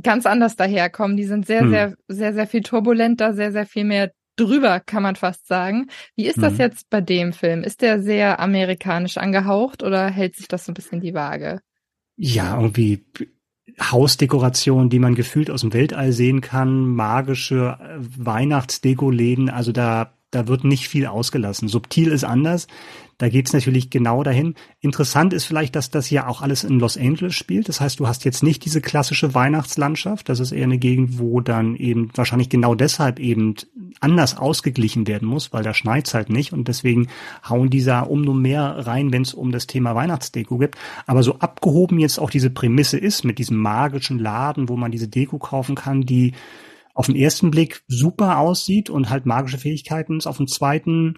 ganz 0.00 0.26
anders 0.26 0.54
daherkommen. 0.54 1.16
Die 1.16 1.24
sind 1.24 1.46
sehr, 1.46 1.62
hm. 1.62 1.70
sehr, 1.70 1.94
sehr, 2.06 2.34
sehr 2.34 2.46
viel 2.46 2.62
turbulenter, 2.62 3.34
sehr, 3.34 3.50
sehr 3.50 3.66
viel 3.66 3.84
mehr 3.84 4.12
drüber, 4.40 4.80
kann 4.80 5.02
man 5.02 5.16
fast 5.16 5.46
sagen. 5.46 5.88
Wie 6.16 6.26
ist 6.26 6.42
das 6.42 6.54
mhm. 6.54 6.60
jetzt 6.60 6.90
bei 6.90 7.00
dem 7.00 7.32
Film? 7.32 7.62
Ist 7.62 7.82
der 7.82 8.00
sehr 8.00 8.40
amerikanisch 8.40 9.18
angehaucht 9.18 9.82
oder 9.82 10.08
hält 10.08 10.36
sich 10.36 10.48
das 10.48 10.64
so 10.64 10.72
ein 10.72 10.74
bisschen 10.74 11.00
die 11.00 11.14
Waage? 11.14 11.60
Ja, 12.16 12.56
irgendwie 12.56 13.04
Hausdekoration, 13.80 14.90
die 14.90 14.98
man 14.98 15.14
gefühlt 15.14 15.50
aus 15.50 15.60
dem 15.60 15.72
Weltall 15.72 16.12
sehen 16.12 16.40
kann, 16.40 16.88
magische 16.88 17.78
äh, 17.80 17.98
Weihnachtsdeko-Läden, 17.98 19.50
also 19.50 19.72
da, 19.72 20.17
da 20.30 20.46
wird 20.46 20.64
nicht 20.64 20.88
viel 20.88 21.06
ausgelassen. 21.06 21.68
Subtil 21.68 22.08
ist 22.08 22.24
anders. 22.24 22.66
Da 23.16 23.28
geht's 23.28 23.52
natürlich 23.52 23.90
genau 23.90 24.22
dahin. 24.22 24.54
Interessant 24.80 25.32
ist 25.32 25.44
vielleicht, 25.44 25.74
dass 25.74 25.90
das 25.90 26.08
ja 26.10 26.28
auch 26.28 26.40
alles 26.40 26.62
in 26.62 26.78
Los 26.78 26.96
Angeles 26.96 27.34
spielt. 27.34 27.68
Das 27.68 27.80
heißt, 27.80 27.98
du 27.98 28.06
hast 28.06 28.24
jetzt 28.24 28.44
nicht 28.44 28.64
diese 28.64 28.80
klassische 28.80 29.34
Weihnachtslandschaft. 29.34 30.28
Das 30.28 30.38
ist 30.38 30.52
eher 30.52 30.64
eine 30.64 30.78
Gegend, 30.78 31.18
wo 31.18 31.40
dann 31.40 31.74
eben 31.74 32.10
wahrscheinlich 32.14 32.48
genau 32.48 32.76
deshalb 32.76 33.18
eben 33.18 33.56
anders 34.00 34.36
ausgeglichen 34.36 35.08
werden 35.08 35.26
muss, 35.26 35.52
weil 35.52 35.64
da 35.64 35.74
schneit's 35.74 36.14
halt 36.14 36.30
nicht. 36.30 36.52
Und 36.52 36.68
deswegen 36.68 37.08
hauen 37.48 37.70
die 37.70 37.82
da 37.82 38.02
umso 38.02 38.34
mehr 38.34 38.86
rein, 38.86 39.12
wenn 39.12 39.22
es 39.22 39.34
um 39.34 39.50
das 39.50 39.66
Thema 39.66 39.96
Weihnachtsdeko 39.96 40.58
gibt. 40.58 40.76
Aber 41.06 41.24
so 41.24 41.40
abgehoben 41.40 41.98
jetzt 41.98 42.20
auch 42.20 42.30
diese 42.30 42.50
Prämisse 42.50 42.98
ist 42.98 43.24
mit 43.24 43.38
diesem 43.38 43.56
magischen 43.56 44.20
Laden, 44.20 44.68
wo 44.68 44.76
man 44.76 44.92
diese 44.92 45.08
Deko 45.08 45.38
kaufen 45.38 45.74
kann, 45.74 46.02
die 46.02 46.34
auf 46.98 47.06
den 47.06 47.14
ersten 47.14 47.52
Blick 47.52 47.84
super 47.86 48.38
aussieht 48.38 48.90
und 48.90 49.08
halt 49.08 49.24
magische 49.24 49.58
Fähigkeiten 49.58 50.16
ist, 50.18 50.26
auf 50.26 50.38
den 50.38 50.48
zweiten 50.48 51.14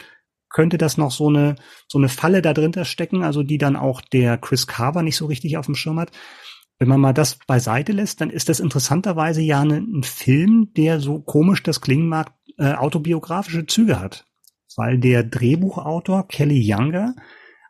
könnte 0.51 0.77
das 0.77 0.99
noch 0.99 1.11
so 1.11 1.29
eine, 1.29 1.55
so 1.89 1.97
eine 1.97 2.11
Falle 2.11 2.43
da 2.43 2.53
drin 2.53 2.85
stecken, 2.85 3.25
also 3.25 3.43
die 3.43 3.57
dann 3.57 3.77
auch 3.77 4.03
der 4.03 4.37
Chris 4.37 4.67
Carver 4.67 5.03
nicht 5.03 5.17
so 5.17 5.25
richtig 5.25 5.57
auf 5.57 5.65
dem 5.65 5.75
Schirm 5.75 5.99
hat. 5.99 6.11
Wenn 6.79 6.89
man 6.89 7.01
mal 7.01 7.15
das 7.15 7.39
beiseite 7.47 7.93
lässt, 7.93 8.21
dann 8.21 8.29
ist 8.29 8.51
das 8.51 8.61
interessanterweise 8.61 9.41
ja 9.41 9.63
eine, 9.63 9.79
ein 9.79 10.03
Film, 10.03 10.71
der 10.77 11.01
so 11.01 11.19
komisch 11.19 11.63
das 11.63 11.81
klingen 11.81 12.09
mag, 12.09 12.35
äh, 12.59 12.75
autobiografische 12.75 13.65
Züge 13.65 14.01
hat. 14.01 14.27
Weil 14.77 14.99
der 14.99 15.25
Drehbuchautor 15.25 16.29
Kelly 16.29 16.61
Younger 16.61 17.15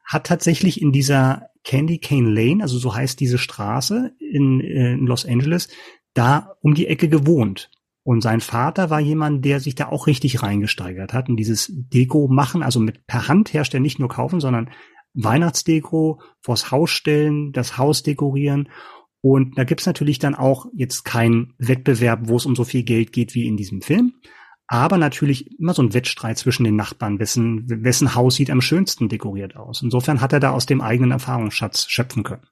hat 0.04 0.26
tatsächlich 0.26 0.82
in 0.82 0.90
dieser 0.90 1.50
Candy 1.62 1.98
Cane 1.98 2.28
Lane, 2.28 2.60
also 2.60 2.76
so 2.76 2.92
heißt 2.92 3.20
diese 3.20 3.38
Straße 3.38 4.16
in, 4.18 4.60
äh, 4.60 4.94
in 4.94 5.06
Los 5.06 5.24
Angeles, 5.24 5.68
da 6.12 6.56
um 6.60 6.74
die 6.74 6.88
Ecke 6.88 7.08
gewohnt. 7.08 7.70
Und 8.02 8.22
sein 8.22 8.40
Vater 8.40 8.88
war 8.88 9.00
jemand, 9.00 9.44
der 9.44 9.60
sich 9.60 9.74
da 9.74 9.88
auch 9.88 10.06
richtig 10.06 10.42
reingesteigert 10.42 11.12
hat 11.12 11.28
und 11.28 11.36
dieses 11.36 11.70
Deko 11.70 12.28
machen, 12.28 12.62
also 12.62 12.80
mit 12.80 13.06
per 13.06 13.28
Hand 13.28 13.52
herstellen, 13.52 13.82
nicht 13.82 13.98
nur 13.98 14.08
kaufen, 14.08 14.40
sondern 14.40 14.70
Weihnachtsdeko 15.12 16.20
vors 16.40 16.70
Haus 16.70 16.90
stellen, 16.90 17.52
das 17.52 17.76
Haus 17.76 18.02
dekorieren. 18.02 18.68
Und 19.20 19.58
da 19.58 19.64
gibt's 19.64 19.84
natürlich 19.84 20.18
dann 20.18 20.34
auch 20.34 20.66
jetzt 20.72 21.04
keinen 21.04 21.52
Wettbewerb, 21.58 22.20
wo 22.22 22.36
es 22.36 22.46
um 22.46 22.56
so 22.56 22.64
viel 22.64 22.84
Geld 22.84 23.12
geht 23.12 23.34
wie 23.34 23.46
in 23.46 23.58
diesem 23.58 23.82
Film. 23.82 24.14
aber 24.72 24.98
natürlich 24.98 25.58
immer 25.58 25.74
so 25.74 25.82
ein 25.82 25.94
Wettstreit 25.94 26.38
zwischen 26.38 26.62
den 26.62 26.76
Nachbarn, 26.76 27.18
wessen, 27.18 27.64
wessen 27.82 28.14
Haus 28.14 28.36
sieht 28.36 28.50
am 28.50 28.60
schönsten 28.60 29.08
dekoriert 29.08 29.56
aus. 29.56 29.82
Insofern 29.82 30.20
hat 30.20 30.32
er 30.32 30.38
da 30.38 30.52
aus 30.52 30.64
dem 30.64 30.80
eigenen 30.80 31.10
Erfahrungsschatz 31.10 31.86
schöpfen 31.88 32.22
können. 32.22 32.46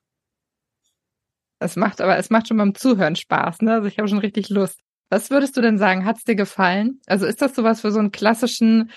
Es 1.61 1.76
macht 1.76 2.00
aber, 2.00 2.19
es 2.19 2.28
macht 2.28 2.49
schon 2.49 2.57
beim 2.57 2.75
Zuhören 2.75 3.14
Spaß, 3.14 3.62
ne? 3.62 3.75
Also 3.75 3.87
ich 3.87 3.99
habe 3.99 4.09
schon 4.09 4.19
richtig 4.19 4.49
Lust. 4.49 4.81
Was 5.11 5.31
würdest 5.31 5.57
du 5.57 5.61
denn 5.61 5.79
sagen? 5.79 6.05
Hat's 6.05 6.25
dir 6.25 6.35
gefallen? 6.35 7.00
Also 7.07 7.27
ist 7.27 7.43
das 7.43 7.55
sowas 7.55 7.81
für 7.81 7.93
so 7.93 7.99
einen 7.99 8.12
klassischen 8.12 8.91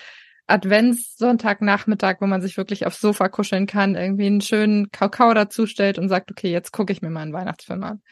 Adventssonntagnachmittag, 0.46 2.16
wo 2.20 2.26
man 2.26 2.42
sich 2.42 2.56
wirklich 2.56 2.86
aufs 2.86 3.00
Sofa 3.00 3.28
kuscheln 3.28 3.66
kann, 3.66 3.94
irgendwie 3.94 4.26
einen 4.26 4.40
schönen 4.40 4.90
Kakao 4.90 5.32
dazustellt 5.32 5.98
und 5.98 6.08
sagt, 6.08 6.30
okay, 6.30 6.50
jetzt 6.50 6.72
gucke 6.72 6.92
ich 6.92 7.00
mir 7.00 7.10
mal 7.10 7.20
einen 7.20 7.32
Weihnachtsfilm 7.32 7.82
an? 7.82 8.02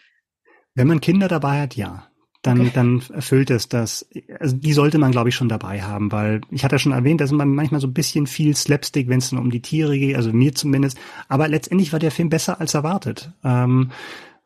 Wenn 0.74 0.86
man 0.86 1.00
Kinder 1.00 1.28
dabei 1.28 1.60
hat, 1.60 1.76
ja 1.76 2.10
dann, 2.42 2.60
okay. 2.60 2.70
dann 2.72 3.02
erfüllt 3.12 3.50
es 3.50 3.68
das. 3.68 4.08
Also 4.38 4.56
die 4.56 4.72
sollte 4.72 4.98
man, 4.98 5.12
glaube 5.12 5.28
ich, 5.28 5.34
schon 5.34 5.48
dabei 5.48 5.82
haben, 5.82 6.10
weil 6.10 6.40
ich 6.50 6.64
hatte 6.64 6.76
ja 6.76 6.78
schon 6.78 6.92
erwähnt, 6.92 7.20
da 7.20 7.24
ist 7.24 7.32
manchmal 7.32 7.80
so 7.80 7.86
ein 7.86 7.92
bisschen 7.92 8.26
viel 8.26 8.56
Slapstick, 8.56 9.08
wenn 9.08 9.18
es 9.18 9.30
dann 9.30 9.38
um 9.38 9.50
die 9.50 9.60
Tiere 9.60 9.98
geht, 9.98 10.16
also 10.16 10.32
mir 10.32 10.54
zumindest. 10.54 10.98
Aber 11.28 11.48
letztendlich 11.48 11.92
war 11.92 11.98
der 11.98 12.10
Film 12.10 12.30
besser 12.30 12.60
als 12.60 12.74
erwartet, 12.74 13.32
ähm, 13.44 13.90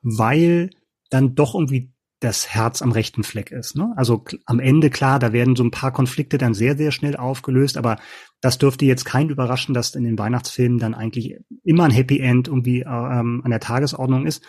weil 0.03 0.71
dann 1.11 1.37
doch 1.37 1.55
irgendwie 1.55 1.93
das 2.25 2.49
Herz 2.49 2.81
am 2.83 2.91
rechten 2.91 3.23
Fleck 3.23 3.51
ist. 3.51 3.77
Ne? 3.77 3.93
Also 3.97 4.25
am 4.47 4.59
Ende, 4.59 4.91
klar, 4.91 5.19
da 5.19 5.33
werden 5.33 5.57
so 5.57 5.63
ein 5.63 5.71
paar 5.71 5.93
Konflikte 5.93 6.39
dann 6.39 6.55
sehr, 6.55 6.77
sehr 6.77 6.91
schnell 6.91 7.17
aufgelöst, 7.17 7.77
aber 7.77 7.99
das 8.41 8.59
dürfte 8.59 8.87
jetzt 8.87 9.05
kein 9.05 9.29
überraschen, 9.29 9.75
dass 9.75 9.95
in 9.95 10.05
den 10.05 10.19
Weihnachtsfilmen 10.19 10.79
dann 10.79 10.95
eigentlich 10.95 11.37
immer 11.63 11.85
ein 11.85 11.91
Happy 11.91 12.19
End 12.19 12.49
irgendwie 12.49 12.81
ähm, 12.81 13.43
an 13.45 13.51
der 13.51 13.61
Tagesordnung 13.61 14.27
ist. 14.27 14.43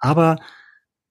Aber 0.00 0.38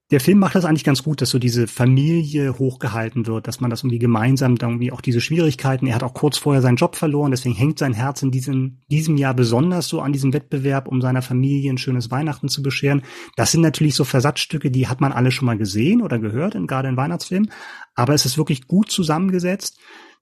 der 0.09 0.21
Film 0.21 0.39
macht 0.39 0.55
das 0.55 0.63
eigentlich 0.63 0.85
ganz 0.85 1.03
gut, 1.03 1.21
dass 1.21 1.31
so 1.31 1.39
diese 1.39 1.67
Familie 1.67 2.57
hochgehalten 2.57 3.27
wird, 3.27 3.47
dass 3.47 3.59
man 3.59 3.69
das 3.69 3.81
irgendwie 3.81 3.99
gemeinsam 3.99 4.55
irgendwie 4.59 4.93
auch 4.93 5.01
diese 5.01 5.19
Schwierigkeiten, 5.19 5.85
er 5.85 5.95
hat 5.95 6.03
auch 6.03 6.13
kurz 6.13 6.37
vorher 6.37 6.61
seinen 6.61 6.77
Job 6.77 6.95
verloren, 6.95 7.31
deswegen 7.31 7.55
hängt 7.55 7.79
sein 7.79 7.93
Herz 7.93 8.21
in 8.21 8.31
diesem, 8.31 8.79
diesem 8.89 9.17
Jahr 9.17 9.33
besonders 9.33 9.89
so 9.89 9.99
an 9.99 10.13
diesem 10.13 10.31
Wettbewerb, 10.31 10.87
um 10.87 11.01
seiner 11.01 11.21
Familie 11.21 11.71
ein 11.71 11.77
schönes 11.77 12.09
Weihnachten 12.09 12.47
zu 12.47 12.61
bescheren. 12.61 13.01
Das 13.35 13.51
sind 13.51 13.61
natürlich 13.61 13.95
so 13.95 14.05
Versatzstücke, 14.05 14.71
die 14.71 14.87
hat 14.87 15.01
man 15.01 15.11
alle 15.11 15.31
schon 15.31 15.45
mal 15.45 15.57
gesehen 15.57 16.01
oder 16.01 16.19
gehört, 16.19 16.55
in, 16.55 16.67
gerade 16.67 16.87
in 16.87 16.95
Weihnachtsfilmen, 16.95 17.51
aber 17.93 18.13
es 18.13 18.25
ist 18.25 18.37
wirklich 18.37 18.67
gut 18.67 18.89
zusammengesetzt. 18.89 19.77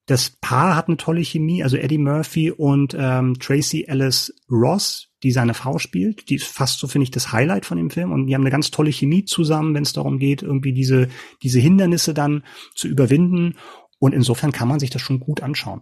Das 0.08 0.30
Paar 0.30 0.76
hat 0.76 0.88
eine 0.88 0.98
tolle 0.98 1.24
Chemie, 1.24 1.64
also 1.64 1.78
Eddie 1.78 1.98
Murphy 1.98 2.52
und 2.52 2.96
ähm, 2.98 3.36
Tracy 3.40 3.86
Ellis 3.88 4.34
Ross, 4.52 5.10
die 5.24 5.32
seine 5.32 5.54
Frau 5.54 5.80
spielt. 5.80 6.30
Die 6.30 6.36
ist 6.36 6.48
fast 6.48 6.80
so, 6.80 6.88
finde 6.88 7.04
ich, 7.04 7.12
das 7.12 7.32
Highlight 7.32 7.66
von 7.66 7.78
dem 7.78 7.90
Film. 7.90 8.12
Und 8.12 8.28
die 8.28 8.36
haben 8.36 8.42
eine 8.42 8.52
ganz 8.52 8.72
tolle 8.72 8.92
Chemie 8.92 9.26
zusammen, 9.26 9.74
wenn 9.74 9.84
es 9.84 9.94
darum 9.94 10.20
geht, 10.20 10.44
irgendwie 10.44 10.74
diese, 10.74 11.10
diese 11.42 11.60
Hindernisse 11.60 12.14
dann 12.14 12.44
zu 12.76 12.88
überwinden. 12.88 13.56
Und 14.00 14.14
insofern 14.14 14.52
kann 14.52 14.68
man 14.68 14.80
sich 14.80 14.90
das 14.90 15.02
schon 15.02 15.20
gut 15.20 15.42
anschauen. 15.42 15.82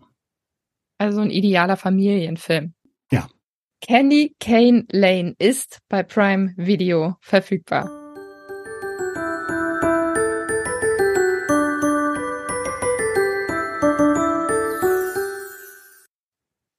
Also 0.98 1.22
ein 1.22 1.32
idealer 1.32 1.78
Familienfilm. 1.78 2.74
Ja. 3.12 3.28
Candy 3.82 4.36
Kane 4.40 4.86
Lane 4.92 5.36
ist 5.40 5.80
bei 5.90 6.04
Prime 6.04 6.54
Video 6.56 7.16
verfügbar. 7.20 8.03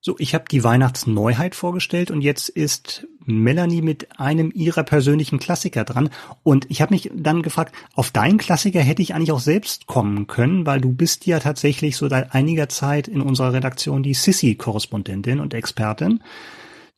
So, 0.06 0.16
ich 0.18 0.34
habe 0.34 0.44
die 0.50 0.62
Weihnachtsneuheit 0.62 1.54
vorgestellt 1.54 2.10
und 2.10 2.20
jetzt 2.20 2.50
ist 2.50 3.08
Melanie 3.24 3.80
mit 3.80 4.20
einem 4.20 4.52
ihrer 4.54 4.82
persönlichen 4.82 5.38
Klassiker 5.38 5.84
dran. 5.84 6.10
Und 6.42 6.66
ich 6.68 6.82
habe 6.82 6.92
mich 6.92 7.10
dann 7.14 7.40
gefragt, 7.40 7.74
auf 7.94 8.10
deinen 8.10 8.36
Klassiker 8.36 8.80
hätte 8.80 9.00
ich 9.00 9.14
eigentlich 9.14 9.32
auch 9.32 9.40
selbst 9.40 9.86
kommen 9.86 10.26
können, 10.26 10.66
weil 10.66 10.82
du 10.82 10.92
bist 10.92 11.24
ja 11.24 11.38
tatsächlich 11.38 11.96
so 11.96 12.06
seit 12.10 12.34
einiger 12.34 12.68
Zeit 12.68 13.08
in 13.08 13.22
unserer 13.22 13.54
Redaktion 13.54 14.02
die 14.02 14.12
Sissy-Korrespondentin 14.12 15.40
und 15.40 15.54
Expertin. 15.54 16.22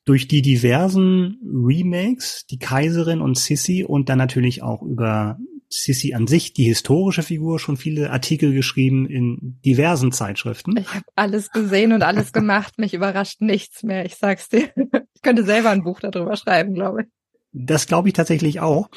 Durch 0.05 0.27
die 0.27 0.43
diversen 0.43 1.39
Remakes, 1.45 2.45
die 2.51 2.59
Kaiserin 2.59 3.21
und 3.21 3.39
Sissy 3.39 3.85
und 3.85 4.09
dann 4.09 4.19
natürlich 4.19 4.65
auch 4.65 4.83
über 4.83 5.39
Sissy 5.69 6.15
an 6.15 6.27
sich, 6.27 6.53
die 6.53 6.65
historische 6.65 7.23
Figur, 7.23 7.59
schon 7.59 7.77
viele 7.77 8.11
Artikel 8.11 8.53
geschrieben 8.53 9.07
in 9.07 9.59
diversen 9.65 10.13
Zeitschriften. 10.13 10.77
Ich 10.77 10.89
habe 10.89 11.05
alles 11.15 11.51
gesehen 11.51 11.93
und 11.93 12.03
alles 12.03 12.33
gemacht. 12.33 12.79
Mich 12.79 12.95
überrascht 12.95 13.41
nichts 13.41 13.83
mehr. 13.83 14.05
Ich 14.05 14.17
sag's 14.17 14.49
dir. 14.49 14.71
Ich 15.15 15.23
könnte 15.23 15.45
selber 15.45 15.71
ein 15.71 15.83
Buch 15.83 16.01
darüber 16.01 16.37
schreiben, 16.37 16.75
glaube 16.75 17.03
ich. 17.03 17.09
Das 17.53 17.87
glaube 17.87 18.09
ich 18.09 18.15
tatsächlich 18.15 18.61
auch. 18.61 18.89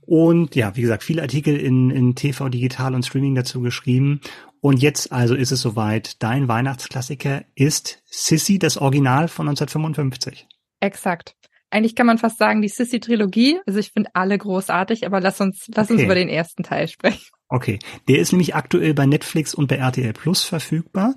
Und 0.00 0.54
ja, 0.54 0.74
wie 0.76 0.80
gesagt, 0.82 1.04
viele 1.04 1.20
Artikel 1.20 1.56
in, 1.56 1.90
in 1.90 2.14
TV, 2.14 2.48
Digital 2.48 2.94
und 2.94 3.04
Streaming 3.04 3.34
dazu 3.34 3.60
geschrieben. 3.60 4.20
Und 4.60 4.80
jetzt 4.80 5.12
also 5.12 5.34
ist 5.34 5.52
es 5.52 5.60
soweit. 5.60 6.22
Dein 6.22 6.48
Weihnachtsklassiker 6.48 7.44
ist 7.54 8.02
Sissy, 8.06 8.58
das 8.58 8.78
Original 8.78 9.28
von 9.28 9.48
1955. 9.48 10.46
Exakt 10.80 11.37
eigentlich 11.70 11.94
kann 11.94 12.06
man 12.06 12.18
fast 12.18 12.38
sagen, 12.38 12.62
die 12.62 12.68
Sissy-Trilogie. 12.68 13.60
Also 13.66 13.78
ich 13.78 13.90
finde 13.92 14.10
alle 14.14 14.38
großartig, 14.38 15.06
aber 15.06 15.20
lass 15.20 15.40
uns, 15.40 15.66
lass 15.74 15.86
okay. 15.86 15.94
uns 15.94 16.02
über 16.02 16.14
den 16.14 16.28
ersten 16.28 16.62
Teil 16.62 16.88
sprechen. 16.88 17.26
Okay. 17.48 17.78
Der 18.08 18.18
ist 18.18 18.32
nämlich 18.32 18.54
aktuell 18.54 18.94
bei 18.94 19.06
Netflix 19.06 19.54
und 19.54 19.68
bei 19.68 19.76
RTL 19.76 20.12
Plus 20.12 20.44
verfügbar. 20.44 21.14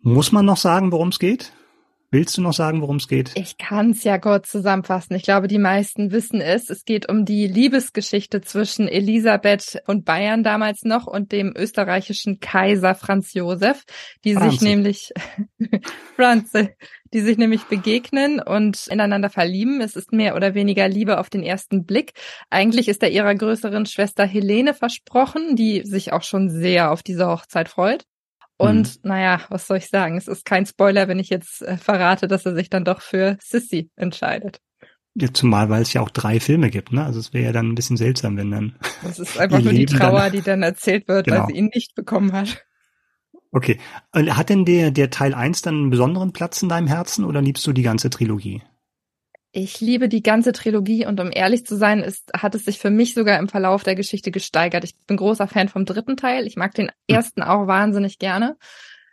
Muss 0.00 0.32
man 0.32 0.44
noch 0.44 0.56
sagen, 0.56 0.92
worum 0.92 1.08
es 1.08 1.18
geht? 1.18 1.52
Willst 2.10 2.38
du 2.38 2.40
noch 2.40 2.54
sagen, 2.54 2.80
worum 2.80 2.96
es 2.96 3.06
geht? 3.06 3.32
Ich 3.34 3.58
kann 3.58 3.90
es 3.90 4.02
ja 4.02 4.16
kurz 4.16 4.48
zusammenfassen. 4.50 5.14
Ich 5.14 5.24
glaube, 5.24 5.46
die 5.46 5.58
meisten 5.58 6.10
wissen 6.10 6.40
es. 6.40 6.70
Es 6.70 6.86
geht 6.86 7.06
um 7.06 7.26
die 7.26 7.46
Liebesgeschichte 7.46 8.40
zwischen 8.40 8.88
Elisabeth 8.88 9.82
und 9.86 10.06
Bayern 10.06 10.42
damals 10.42 10.84
noch 10.84 11.06
und 11.06 11.32
dem 11.32 11.52
österreichischen 11.54 12.40
Kaiser 12.40 12.94
Franz 12.94 13.34
Josef, 13.34 13.84
die 14.24 14.32
Franz. 14.32 14.52
sich 14.52 14.62
nämlich 14.62 15.12
Franz, 16.16 16.50
die 17.12 17.20
sich 17.20 17.36
nämlich 17.36 17.64
begegnen 17.64 18.40
und 18.40 18.86
ineinander 18.86 19.28
verlieben. 19.28 19.82
Es 19.82 19.94
ist 19.94 20.10
mehr 20.10 20.34
oder 20.34 20.54
weniger 20.54 20.88
Liebe 20.88 21.18
auf 21.18 21.28
den 21.28 21.42
ersten 21.42 21.84
Blick. 21.84 22.12
Eigentlich 22.48 22.88
ist 22.88 23.02
er 23.02 23.10
ihrer 23.10 23.34
größeren 23.34 23.84
Schwester 23.84 24.24
Helene 24.24 24.72
versprochen, 24.72 25.56
die 25.56 25.82
sich 25.84 26.14
auch 26.14 26.22
schon 26.22 26.48
sehr 26.48 26.90
auf 26.90 27.02
diese 27.02 27.26
Hochzeit 27.26 27.68
freut. 27.68 28.06
Und 28.58 28.96
mhm. 29.02 29.08
naja, 29.08 29.40
was 29.48 29.66
soll 29.66 29.78
ich 29.78 29.88
sagen? 29.88 30.16
Es 30.16 30.28
ist 30.28 30.44
kein 30.44 30.66
Spoiler, 30.66 31.08
wenn 31.08 31.20
ich 31.20 31.30
jetzt 31.30 31.62
äh, 31.62 31.76
verrate, 31.76 32.28
dass 32.28 32.44
er 32.44 32.54
sich 32.54 32.68
dann 32.68 32.84
doch 32.84 33.00
für 33.00 33.38
Sissy 33.40 33.90
entscheidet. 33.96 34.60
Ja, 35.14 35.32
zumal, 35.32 35.68
weil 35.68 35.82
es 35.82 35.92
ja 35.92 36.00
auch 36.00 36.10
drei 36.10 36.38
Filme 36.38 36.70
gibt, 36.70 36.92
ne? 36.92 37.04
Also 37.04 37.18
es 37.18 37.32
wäre 37.32 37.46
ja 37.46 37.52
dann 37.52 37.70
ein 37.70 37.74
bisschen 37.74 37.96
seltsam, 37.96 38.36
wenn 38.36 38.50
dann. 38.50 38.78
Das 39.02 39.18
ist 39.18 39.38
einfach 39.38 39.60
nur 39.60 39.72
die 39.72 39.86
Trauer, 39.86 40.20
dann, 40.20 40.32
die 40.32 40.42
dann 40.42 40.62
erzählt 40.62 41.08
wird, 41.08 41.26
genau. 41.26 41.40
weil 41.40 41.46
sie 41.46 41.54
ihn 41.54 41.70
nicht 41.72 41.94
bekommen 41.94 42.32
hat. 42.32 42.64
Okay. 43.50 43.78
Hat 44.12 44.50
denn 44.50 44.64
der, 44.64 44.90
der 44.90 45.10
Teil 45.10 45.34
1 45.34 45.62
dann 45.62 45.74
einen 45.74 45.90
besonderen 45.90 46.32
Platz 46.32 46.62
in 46.62 46.68
deinem 46.68 46.86
Herzen 46.86 47.24
oder 47.24 47.40
liebst 47.40 47.66
du 47.66 47.72
die 47.72 47.82
ganze 47.82 48.10
Trilogie? 48.10 48.62
Ich 49.52 49.80
liebe 49.80 50.08
die 50.08 50.22
ganze 50.22 50.52
Trilogie 50.52 51.06
und 51.06 51.20
um 51.20 51.30
ehrlich 51.32 51.64
zu 51.64 51.76
sein, 51.76 52.00
ist, 52.00 52.30
hat 52.36 52.54
es 52.54 52.66
sich 52.66 52.78
für 52.78 52.90
mich 52.90 53.14
sogar 53.14 53.38
im 53.38 53.48
Verlauf 53.48 53.82
der 53.82 53.94
Geschichte 53.94 54.30
gesteigert. 54.30 54.84
Ich 54.84 54.94
bin 55.06 55.16
großer 55.16 55.48
Fan 55.48 55.68
vom 55.68 55.86
dritten 55.86 56.16
Teil. 56.16 56.46
Ich 56.46 56.56
mag 56.56 56.74
den 56.74 56.88
hm. 56.88 56.94
ersten 57.06 57.42
auch 57.42 57.66
wahnsinnig 57.66 58.18
gerne. 58.18 58.56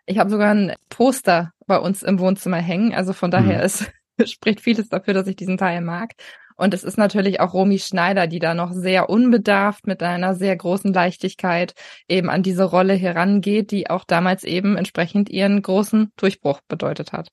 Ich 0.05 0.19
habe 0.19 0.29
sogar 0.29 0.53
ein 0.53 0.73
Poster 0.89 1.53
bei 1.65 1.79
uns 1.79 2.03
im 2.03 2.19
Wohnzimmer 2.19 2.57
hängen. 2.57 2.93
Also 2.93 3.13
von 3.13 3.31
daher 3.31 3.59
mhm. 3.59 3.63
ist, 3.63 3.91
spricht 4.25 4.61
vieles 4.61 4.89
dafür, 4.89 5.13
dass 5.13 5.27
ich 5.27 5.35
diesen 5.35 5.57
Teil 5.57 5.81
mag. 5.81 6.11
Und 6.57 6.73
es 6.73 6.83
ist 6.83 6.97
natürlich 6.97 7.39
auch 7.39 7.53
Romy 7.53 7.79
Schneider, 7.79 8.27
die 8.27 8.39
da 8.39 8.53
noch 8.53 8.71
sehr 8.71 9.09
unbedarft 9.09 9.87
mit 9.87 10.01
einer 10.01 10.35
sehr 10.35 10.55
großen 10.55 10.93
Leichtigkeit 10.93 11.73
eben 12.07 12.29
an 12.29 12.43
diese 12.43 12.63
Rolle 12.63 12.93
herangeht, 12.93 13.71
die 13.71 13.89
auch 13.89 14.05
damals 14.05 14.43
eben 14.43 14.77
entsprechend 14.77 15.29
ihren 15.29 15.61
großen 15.61 16.11
Durchbruch 16.15 16.61
bedeutet 16.67 17.11
hat. 17.11 17.29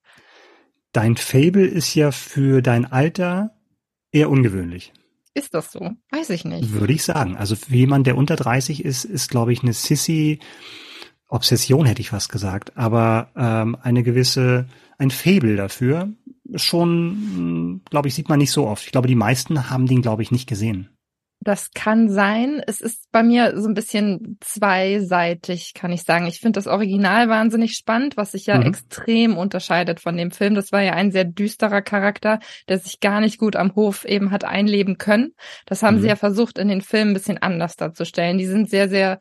Dein 0.93 1.17
Fable 1.17 1.67
ist 1.67 1.95
ja 1.95 2.11
für 2.13 2.63
dein 2.63 2.85
Alter 2.85 3.57
eher 4.11 4.31
ungewöhnlich. 4.31 4.93
Ist 5.35 5.55
das 5.55 5.73
so? 5.73 5.91
Weiß 6.11 6.31
ich 6.31 6.45
nicht. 6.45 6.73
Würde 6.73 6.93
ich 6.93 7.03
sagen. 7.03 7.37
Also 7.37 7.57
für 7.57 7.75
jemand, 7.75 8.07
der 8.07 8.17
unter 8.17 8.37
30 8.37 8.85
ist, 8.85 9.05
ist, 9.05 9.31
glaube 9.31 9.53
ich, 9.53 9.63
eine 9.63 9.73
Sissy 9.73 10.41
Obsession, 11.29 11.87
hätte 11.87 12.03
ich 12.03 12.11
fast 12.11 12.31
gesagt, 12.31 12.77
aber 12.77 13.31
ähm, 13.35 13.75
eine 13.81 14.03
gewisse, 14.03 14.67
ein 14.99 15.11
Fable 15.11 15.57
dafür. 15.57 16.13
Schon, 16.57 17.81
glaube 17.89 18.09
ich, 18.09 18.15
sieht 18.15 18.29
man 18.29 18.39
nicht 18.39 18.51
so 18.51 18.67
oft. 18.67 18.85
Ich 18.85 18.93
glaube, 18.93 19.09
die 19.09 19.15
meisten 19.15 19.71
haben 19.71 19.87
den, 19.87 20.03
glaube 20.03 20.23
ich, 20.23 20.31
nicht 20.31 20.47
gesehen. 20.47 20.91
Das 21.45 21.73
kann 21.73 22.09
sein. 22.09 22.63
Es 22.67 22.81
ist 22.81 23.11
bei 23.11 23.25
mir 23.25 23.61
so 23.61 23.69
ein 23.69 23.75
bisschen 23.75 24.39
zweiseitig, 24.41 25.75
kann 25.75 25.91
ich 25.91 26.05
sagen. 26.05 26.27
Ich 26.27 26.39
finde 26.39 26.59
das 26.59 26.69
Original 26.69 27.29
wahnsinnig 27.29 27.73
spannend, 27.73 28.17
was 28.17 28.33
sich 28.33 28.47
ja 28.47 28.59
mhm. 28.59 28.67
extrem 28.67 29.37
unterscheidet 29.37 29.99
von 29.99 30.17
dem 30.17 30.31
Film. 30.31 30.55
Das 30.55 30.71
war 30.71 30.83
ja 30.83 30.93
ein 30.93 31.11
sehr 31.11 31.25
düsterer 31.25 31.83
Charakter, 31.83 32.39
der 32.69 32.79
sich 32.79 33.01
gar 33.01 33.21
nicht 33.21 33.39
gut 33.39 33.57
am 33.57 33.75
Hof 33.75 34.05
eben 34.05 34.31
hat 34.31 34.45
einleben 34.45 34.99
können. 34.99 35.33
Das 35.67 35.83
haben 35.83 35.97
mhm. 35.97 36.03
sie 36.03 36.09
ja 36.09 36.17
versucht, 36.17 36.59
in 36.59 36.69
den 36.69 36.81
Filmen 36.81 37.11
ein 37.11 37.15
bisschen 37.15 37.39
anders 37.39 37.75
darzustellen. 37.75 38.39
Die 38.39 38.47
sind 38.47 38.71
sehr, 38.71 38.89
sehr 38.89 39.19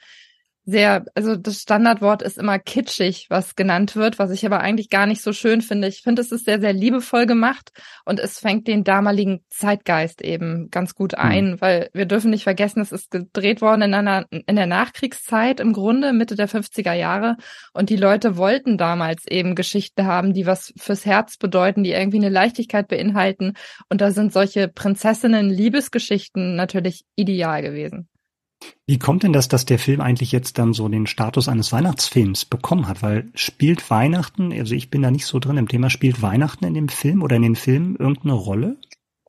sehr, 0.71 1.05
also 1.13 1.35
das 1.35 1.59
Standardwort 1.59 2.21
ist 2.21 2.37
immer 2.37 2.57
kitschig, 2.57 3.27
was 3.29 3.55
genannt 3.55 3.95
wird, 3.95 4.17
was 4.17 4.31
ich 4.31 4.45
aber 4.45 4.61
eigentlich 4.61 4.89
gar 4.89 5.05
nicht 5.05 5.21
so 5.21 5.33
schön 5.33 5.61
finde. 5.61 5.87
Ich 5.87 6.01
finde, 6.01 6.21
es 6.21 6.31
ist 6.31 6.45
sehr, 6.45 6.59
sehr 6.59 6.73
liebevoll 6.73 7.25
gemacht 7.25 7.71
und 8.05 8.19
es 8.19 8.39
fängt 8.39 8.67
den 8.67 8.83
damaligen 8.83 9.43
Zeitgeist 9.49 10.21
eben 10.21 10.69
ganz 10.71 10.95
gut 10.95 11.13
hm. 11.13 11.19
ein, 11.19 11.51
mhm. 11.51 11.61
weil 11.61 11.89
wir 11.93 12.05
dürfen 12.05 12.31
nicht 12.31 12.43
vergessen, 12.43 12.81
es 12.81 12.91
ist 12.91 13.11
gedreht 13.11 13.61
worden 13.61 13.81
in 13.83 13.93
einer, 13.93 14.25
in 14.29 14.55
der 14.55 14.65
Nachkriegszeit 14.65 15.59
im 15.59 15.73
Grunde, 15.73 16.13
Mitte 16.13 16.35
der 16.35 16.49
50er 16.49 16.93
Jahre 16.93 17.37
und 17.73 17.89
die 17.89 17.97
Leute 17.97 18.37
wollten 18.37 18.77
damals 18.77 19.27
eben 19.27 19.55
Geschichten 19.55 20.05
haben, 20.05 20.33
die 20.33 20.45
was 20.45 20.73
fürs 20.77 21.05
Herz 21.05 21.37
bedeuten, 21.37 21.83
die 21.83 21.91
irgendwie 21.91 22.17
eine 22.17 22.29
Leichtigkeit 22.29 22.87
beinhalten 22.87 23.53
und 23.89 24.01
da 24.01 24.11
sind 24.11 24.33
solche 24.33 24.67
Prinzessinnen 24.67 25.49
Liebesgeschichten 25.49 26.55
natürlich 26.55 27.03
ideal 27.15 27.61
gewesen. 27.61 28.07
Wie 28.85 28.99
kommt 28.99 29.23
denn 29.23 29.33
das, 29.33 29.47
dass 29.47 29.65
der 29.65 29.79
Film 29.79 30.01
eigentlich 30.01 30.31
jetzt 30.31 30.57
dann 30.57 30.73
so 30.73 30.87
den 30.87 31.07
Status 31.07 31.47
eines 31.47 31.71
Weihnachtsfilms 31.71 32.45
bekommen 32.45 32.87
hat? 32.87 33.01
Weil 33.01 33.31
spielt 33.35 33.89
Weihnachten, 33.89 34.51
also 34.51 34.75
ich 34.75 34.89
bin 34.89 35.01
da 35.01 35.11
nicht 35.11 35.25
so 35.25 35.39
drin 35.39 35.57
im 35.57 35.67
Thema, 35.67 35.89
spielt 35.89 36.21
Weihnachten 36.21 36.65
in 36.65 36.73
dem 36.73 36.89
Film 36.89 37.21
oder 37.21 37.35
in 37.35 37.41
den 37.41 37.55
Filmen 37.55 37.95
irgendeine 37.95 38.33
Rolle? 38.33 38.77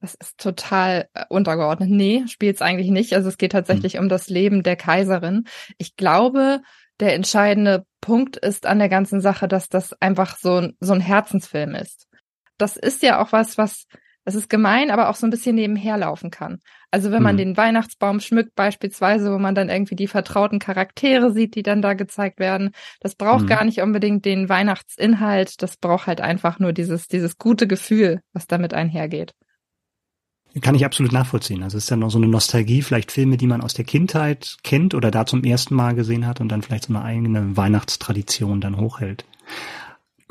Das 0.00 0.14
ist 0.14 0.38
total 0.38 1.08
äh, 1.14 1.24
untergeordnet. 1.28 1.88
Nee, 1.88 2.24
spielt 2.26 2.56
es 2.56 2.62
eigentlich 2.62 2.90
nicht. 2.90 3.14
Also 3.14 3.28
es 3.28 3.38
geht 3.38 3.52
tatsächlich 3.52 3.94
hm. 3.94 4.02
um 4.02 4.08
das 4.08 4.28
Leben 4.28 4.64
der 4.64 4.76
Kaiserin. 4.76 5.44
Ich 5.78 5.96
glaube, 5.96 6.60
der 6.98 7.14
entscheidende 7.14 7.86
Punkt 8.00 8.36
ist 8.36 8.66
an 8.66 8.80
der 8.80 8.88
ganzen 8.88 9.20
Sache, 9.20 9.48
dass 9.48 9.68
das 9.68 9.92
einfach 10.00 10.36
so, 10.36 10.70
so 10.80 10.92
ein 10.92 11.00
Herzensfilm 11.00 11.74
ist. 11.74 12.08
Das 12.58 12.76
ist 12.76 13.02
ja 13.02 13.22
auch 13.22 13.32
was, 13.32 13.58
was 13.58 13.86
es 14.24 14.34
ist 14.34 14.48
gemein, 14.48 14.90
aber 14.90 15.08
auch 15.08 15.16
so 15.16 15.26
ein 15.26 15.30
bisschen 15.30 15.56
nebenher 15.56 15.96
laufen 15.96 16.30
kann. 16.30 16.60
Also 16.90 17.10
wenn 17.10 17.22
man 17.22 17.38
hm. 17.38 17.38
den 17.38 17.56
Weihnachtsbaum 17.56 18.20
schmückt 18.20 18.54
beispielsweise, 18.54 19.32
wo 19.32 19.38
man 19.38 19.54
dann 19.54 19.68
irgendwie 19.68 19.96
die 19.96 20.06
vertrauten 20.06 20.58
Charaktere 20.58 21.32
sieht, 21.32 21.54
die 21.54 21.62
dann 21.62 21.82
da 21.82 21.94
gezeigt 21.94 22.38
werden, 22.38 22.70
das 23.00 23.14
braucht 23.14 23.42
hm. 23.42 23.46
gar 23.48 23.64
nicht 23.64 23.80
unbedingt 23.80 24.24
den 24.24 24.48
Weihnachtsinhalt, 24.48 25.62
das 25.62 25.76
braucht 25.76 26.06
halt 26.06 26.20
einfach 26.20 26.58
nur 26.58 26.72
dieses, 26.72 27.08
dieses 27.08 27.38
gute 27.38 27.66
Gefühl, 27.66 28.20
was 28.32 28.46
damit 28.46 28.74
einhergeht. 28.74 29.32
Kann 30.60 30.74
ich 30.74 30.84
absolut 30.84 31.12
nachvollziehen. 31.12 31.62
Also 31.62 31.78
es 31.78 31.84
ist 31.84 31.90
ja 31.90 31.96
noch 31.96 32.10
so 32.10 32.18
eine 32.18 32.28
Nostalgie, 32.28 32.82
vielleicht 32.82 33.10
Filme, 33.10 33.38
die 33.38 33.46
man 33.46 33.62
aus 33.62 33.72
der 33.72 33.86
Kindheit 33.86 34.58
kennt 34.62 34.94
oder 34.94 35.10
da 35.10 35.24
zum 35.24 35.44
ersten 35.44 35.74
Mal 35.74 35.94
gesehen 35.94 36.26
hat 36.26 36.42
und 36.42 36.50
dann 36.50 36.60
vielleicht 36.60 36.84
so 36.84 36.94
eine 36.94 37.02
eigene 37.02 37.56
Weihnachtstradition 37.56 38.60
dann 38.60 38.76
hochhält. 38.76 39.24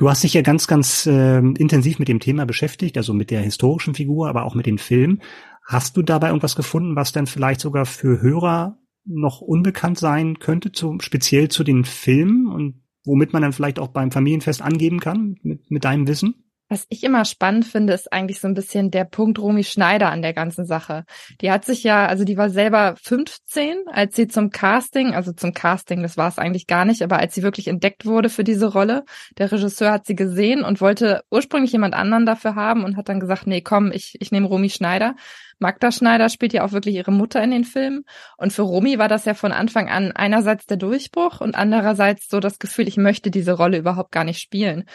Du 0.02 0.10
hast 0.10 0.24
dich 0.24 0.34
ja 0.34 0.42
ganz, 0.42 0.66
ganz 0.66 1.06
äh, 1.06 1.38
intensiv 1.38 2.00
mit 2.00 2.08
dem 2.08 2.18
Thema 2.18 2.44
beschäftigt, 2.44 2.96
also 2.96 3.14
mit 3.14 3.30
der 3.30 3.40
historischen 3.40 3.94
Figur, 3.94 4.28
aber 4.28 4.42
auch 4.42 4.56
mit 4.56 4.66
den 4.66 4.78
Filmen. 4.78 5.22
Hast 5.64 5.96
du 5.96 6.02
dabei 6.02 6.26
irgendwas 6.26 6.56
gefunden, 6.56 6.96
was 6.96 7.12
dann 7.12 7.28
vielleicht 7.28 7.60
sogar 7.60 7.86
für 7.86 8.20
Hörer 8.20 8.80
noch 9.04 9.40
unbekannt 9.40 9.98
sein 9.98 10.40
könnte, 10.40 10.72
zu, 10.72 10.98
speziell 10.98 11.50
zu 11.50 11.62
den 11.62 11.84
Filmen 11.84 12.48
und 12.48 12.82
womit 13.04 13.32
man 13.32 13.42
dann 13.42 13.52
vielleicht 13.52 13.78
auch 13.78 13.90
beim 13.90 14.10
Familienfest 14.10 14.60
angeben 14.60 14.98
kann 14.98 15.36
mit, 15.44 15.70
mit 15.70 15.84
deinem 15.84 16.08
Wissen? 16.08 16.51
Was 16.72 16.86
ich 16.88 17.04
immer 17.04 17.26
spannend 17.26 17.66
finde, 17.66 17.92
ist 17.92 18.10
eigentlich 18.14 18.40
so 18.40 18.48
ein 18.48 18.54
bisschen 18.54 18.90
der 18.90 19.04
Punkt 19.04 19.38
Romy 19.38 19.62
Schneider 19.62 20.10
an 20.10 20.22
der 20.22 20.32
ganzen 20.32 20.64
Sache. 20.64 21.04
Die 21.42 21.50
hat 21.50 21.66
sich 21.66 21.82
ja, 21.82 22.06
also 22.06 22.24
die 22.24 22.38
war 22.38 22.48
selber 22.48 22.94
15, 23.02 23.88
als 23.92 24.16
sie 24.16 24.26
zum 24.26 24.48
Casting, 24.48 25.12
also 25.12 25.34
zum 25.34 25.52
Casting, 25.52 26.00
das 26.00 26.16
war 26.16 26.28
es 26.28 26.38
eigentlich 26.38 26.66
gar 26.66 26.86
nicht, 26.86 27.02
aber 27.02 27.18
als 27.18 27.34
sie 27.34 27.42
wirklich 27.42 27.68
entdeckt 27.68 28.06
wurde 28.06 28.30
für 28.30 28.42
diese 28.42 28.72
Rolle, 28.72 29.04
der 29.36 29.52
Regisseur 29.52 29.92
hat 29.92 30.06
sie 30.06 30.14
gesehen 30.14 30.64
und 30.64 30.80
wollte 30.80 31.22
ursprünglich 31.30 31.72
jemand 31.72 31.92
anderen 31.92 32.24
dafür 32.24 32.54
haben 32.54 32.84
und 32.84 32.96
hat 32.96 33.10
dann 33.10 33.20
gesagt, 33.20 33.46
nee, 33.46 33.60
komm, 33.60 33.92
ich, 33.92 34.16
ich 34.20 34.32
nehme 34.32 34.46
Romy 34.46 34.70
Schneider. 34.70 35.14
Magda 35.58 35.92
Schneider 35.92 36.30
spielt 36.30 36.54
ja 36.54 36.64
auch 36.64 36.72
wirklich 36.72 36.96
ihre 36.96 37.12
Mutter 37.12 37.42
in 37.42 37.50
den 37.50 37.64
Filmen. 37.64 38.04
Und 38.36 38.52
für 38.52 38.62
Romy 38.62 38.98
war 38.98 39.08
das 39.08 39.26
ja 39.26 39.34
von 39.34 39.52
Anfang 39.52 39.88
an 39.88 40.10
einerseits 40.10 40.66
der 40.66 40.76
Durchbruch 40.76 41.40
und 41.40 41.54
andererseits 41.54 42.28
so 42.28 42.40
das 42.40 42.58
Gefühl, 42.58 42.88
ich 42.88 42.96
möchte 42.96 43.30
diese 43.30 43.52
Rolle 43.52 43.78
überhaupt 43.78 44.10
gar 44.10 44.24
nicht 44.24 44.40
spielen. 44.40 44.86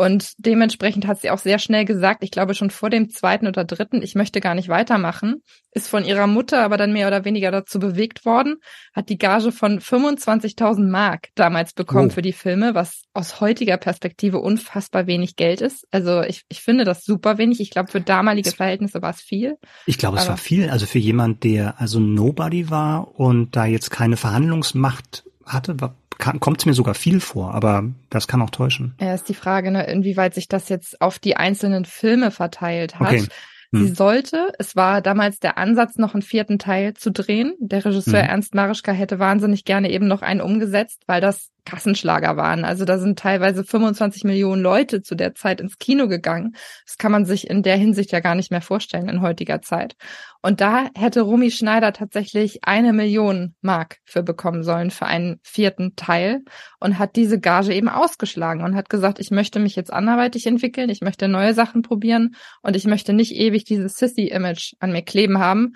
Und 0.00 0.32
dementsprechend 0.38 1.06
hat 1.06 1.20
sie 1.20 1.28
auch 1.28 1.38
sehr 1.38 1.58
schnell 1.58 1.84
gesagt, 1.84 2.24
ich 2.24 2.30
glaube 2.30 2.54
schon 2.54 2.70
vor 2.70 2.88
dem 2.88 3.10
zweiten 3.10 3.46
oder 3.46 3.66
dritten, 3.66 4.00
ich 4.00 4.14
möchte 4.14 4.40
gar 4.40 4.54
nicht 4.54 4.70
weitermachen, 4.70 5.42
ist 5.72 5.88
von 5.88 6.06
ihrer 6.06 6.26
Mutter 6.26 6.62
aber 6.62 6.78
dann 6.78 6.94
mehr 6.94 7.06
oder 7.06 7.26
weniger 7.26 7.50
dazu 7.50 7.78
bewegt 7.78 8.24
worden, 8.24 8.56
hat 8.94 9.10
die 9.10 9.18
Gage 9.18 9.52
von 9.52 9.78
25.000 9.78 10.88
Mark 10.88 11.28
damals 11.34 11.74
bekommen 11.74 12.08
oh. 12.08 12.14
für 12.14 12.22
die 12.22 12.32
Filme, 12.32 12.74
was 12.74 13.02
aus 13.12 13.42
heutiger 13.42 13.76
Perspektive 13.76 14.38
unfassbar 14.38 15.06
wenig 15.06 15.36
Geld 15.36 15.60
ist. 15.60 15.86
Also 15.90 16.22
ich, 16.22 16.44
ich 16.48 16.62
finde 16.62 16.84
das 16.84 17.04
super 17.04 17.36
wenig. 17.36 17.60
Ich 17.60 17.68
glaube, 17.68 17.90
für 17.90 18.00
damalige 18.00 18.52
Verhältnisse 18.52 19.02
war 19.02 19.10
es 19.10 19.20
viel. 19.20 19.58
Ich 19.84 19.98
glaube, 19.98 20.16
es 20.16 20.26
war 20.28 20.38
viel. 20.38 20.70
Also 20.70 20.86
für 20.86 20.98
jemand, 20.98 21.44
der 21.44 21.78
also 21.78 22.00
Nobody 22.00 22.70
war 22.70 23.20
und 23.20 23.54
da 23.54 23.66
jetzt 23.66 23.90
keine 23.90 24.16
Verhandlungsmacht 24.16 25.24
hatte, 25.44 25.78
war 25.78 25.99
kommt 26.20 26.58
es 26.58 26.66
mir 26.66 26.74
sogar 26.74 26.94
viel 26.94 27.20
vor, 27.20 27.54
aber 27.54 27.84
das 28.10 28.28
kann 28.28 28.42
auch 28.42 28.50
täuschen. 28.50 28.94
Ja, 29.00 29.14
ist 29.14 29.28
die 29.28 29.34
Frage, 29.34 29.70
ne, 29.70 29.86
inwieweit 29.86 30.34
sich 30.34 30.48
das 30.48 30.68
jetzt 30.68 31.00
auf 31.00 31.18
die 31.18 31.36
einzelnen 31.36 31.84
Filme 31.84 32.30
verteilt 32.30 32.98
hat. 32.98 33.08
Okay. 33.08 33.26
Sie 33.72 33.88
hm. 33.88 33.94
sollte, 33.94 34.52
es 34.58 34.74
war 34.74 35.00
damals 35.00 35.38
der 35.38 35.56
Ansatz, 35.56 35.96
noch 35.96 36.14
einen 36.14 36.22
vierten 36.22 36.58
Teil 36.58 36.94
zu 36.94 37.12
drehen. 37.12 37.54
Der 37.60 37.84
Regisseur 37.84 38.22
hm. 38.22 38.28
Ernst 38.28 38.54
Marischka 38.54 38.90
hätte 38.90 39.20
wahnsinnig 39.20 39.64
gerne 39.64 39.90
eben 39.90 40.08
noch 40.08 40.22
einen 40.22 40.40
umgesetzt, 40.40 41.04
weil 41.06 41.20
das 41.20 41.50
Kassenschlager 41.64 42.36
waren. 42.36 42.64
Also 42.64 42.84
da 42.84 42.98
sind 42.98 43.18
teilweise 43.18 43.64
25 43.64 44.24
Millionen 44.24 44.62
Leute 44.62 45.02
zu 45.02 45.14
der 45.14 45.34
Zeit 45.34 45.60
ins 45.60 45.78
Kino 45.78 46.08
gegangen. 46.08 46.54
Das 46.86 46.98
kann 46.98 47.12
man 47.12 47.24
sich 47.24 47.48
in 47.48 47.62
der 47.62 47.76
Hinsicht 47.76 48.12
ja 48.12 48.20
gar 48.20 48.34
nicht 48.34 48.50
mehr 48.50 48.62
vorstellen 48.62 49.08
in 49.08 49.22
heutiger 49.22 49.62
Zeit. 49.62 49.96
Und 50.42 50.60
da 50.62 50.88
hätte 50.96 51.20
Rumi 51.20 51.50
Schneider 51.50 51.92
tatsächlich 51.92 52.60
eine 52.64 52.92
Million 52.92 53.54
Mark 53.60 53.98
für 54.04 54.22
bekommen 54.22 54.62
sollen 54.62 54.90
für 54.90 55.06
einen 55.06 55.38
vierten 55.42 55.96
Teil 55.96 56.42
und 56.78 56.98
hat 56.98 57.16
diese 57.16 57.38
Gage 57.38 57.74
eben 57.74 57.90
ausgeschlagen 57.90 58.62
und 58.64 58.74
hat 58.74 58.88
gesagt, 58.88 59.18
ich 59.18 59.30
möchte 59.30 59.58
mich 59.58 59.76
jetzt 59.76 59.92
anderweitig 59.92 60.46
entwickeln, 60.46 60.88
ich 60.88 61.02
möchte 61.02 61.28
neue 61.28 61.52
Sachen 61.52 61.82
probieren 61.82 62.34
und 62.62 62.74
ich 62.74 62.86
möchte 62.86 63.12
nicht 63.12 63.32
ewig 63.32 63.64
dieses 63.64 63.94
Sissy-Image 63.96 64.74
an 64.78 64.92
mir 64.92 65.02
kleben 65.02 65.38
haben. 65.38 65.74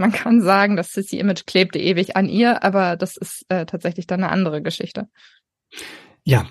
Man 0.00 0.12
kann 0.12 0.40
sagen, 0.40 0.76
das 0.76 0.92
Sissy-Image 0.92 1.44
klebte 1.44 1.78
ewig 1.78 2.16
an 2.16 2.26
ihr, 2.26 2.64
aber 2.64 2.96
das 2.96 3.18
ist 3.18 3.44
äh, 3.50 3.66
tatsächlich 3.66 4.06
dann 4.06 4.24
eine 4.24 4.32
andere 4.32 4.62
Geschichte. 4.62 5.08
Ja, 6.24 6.46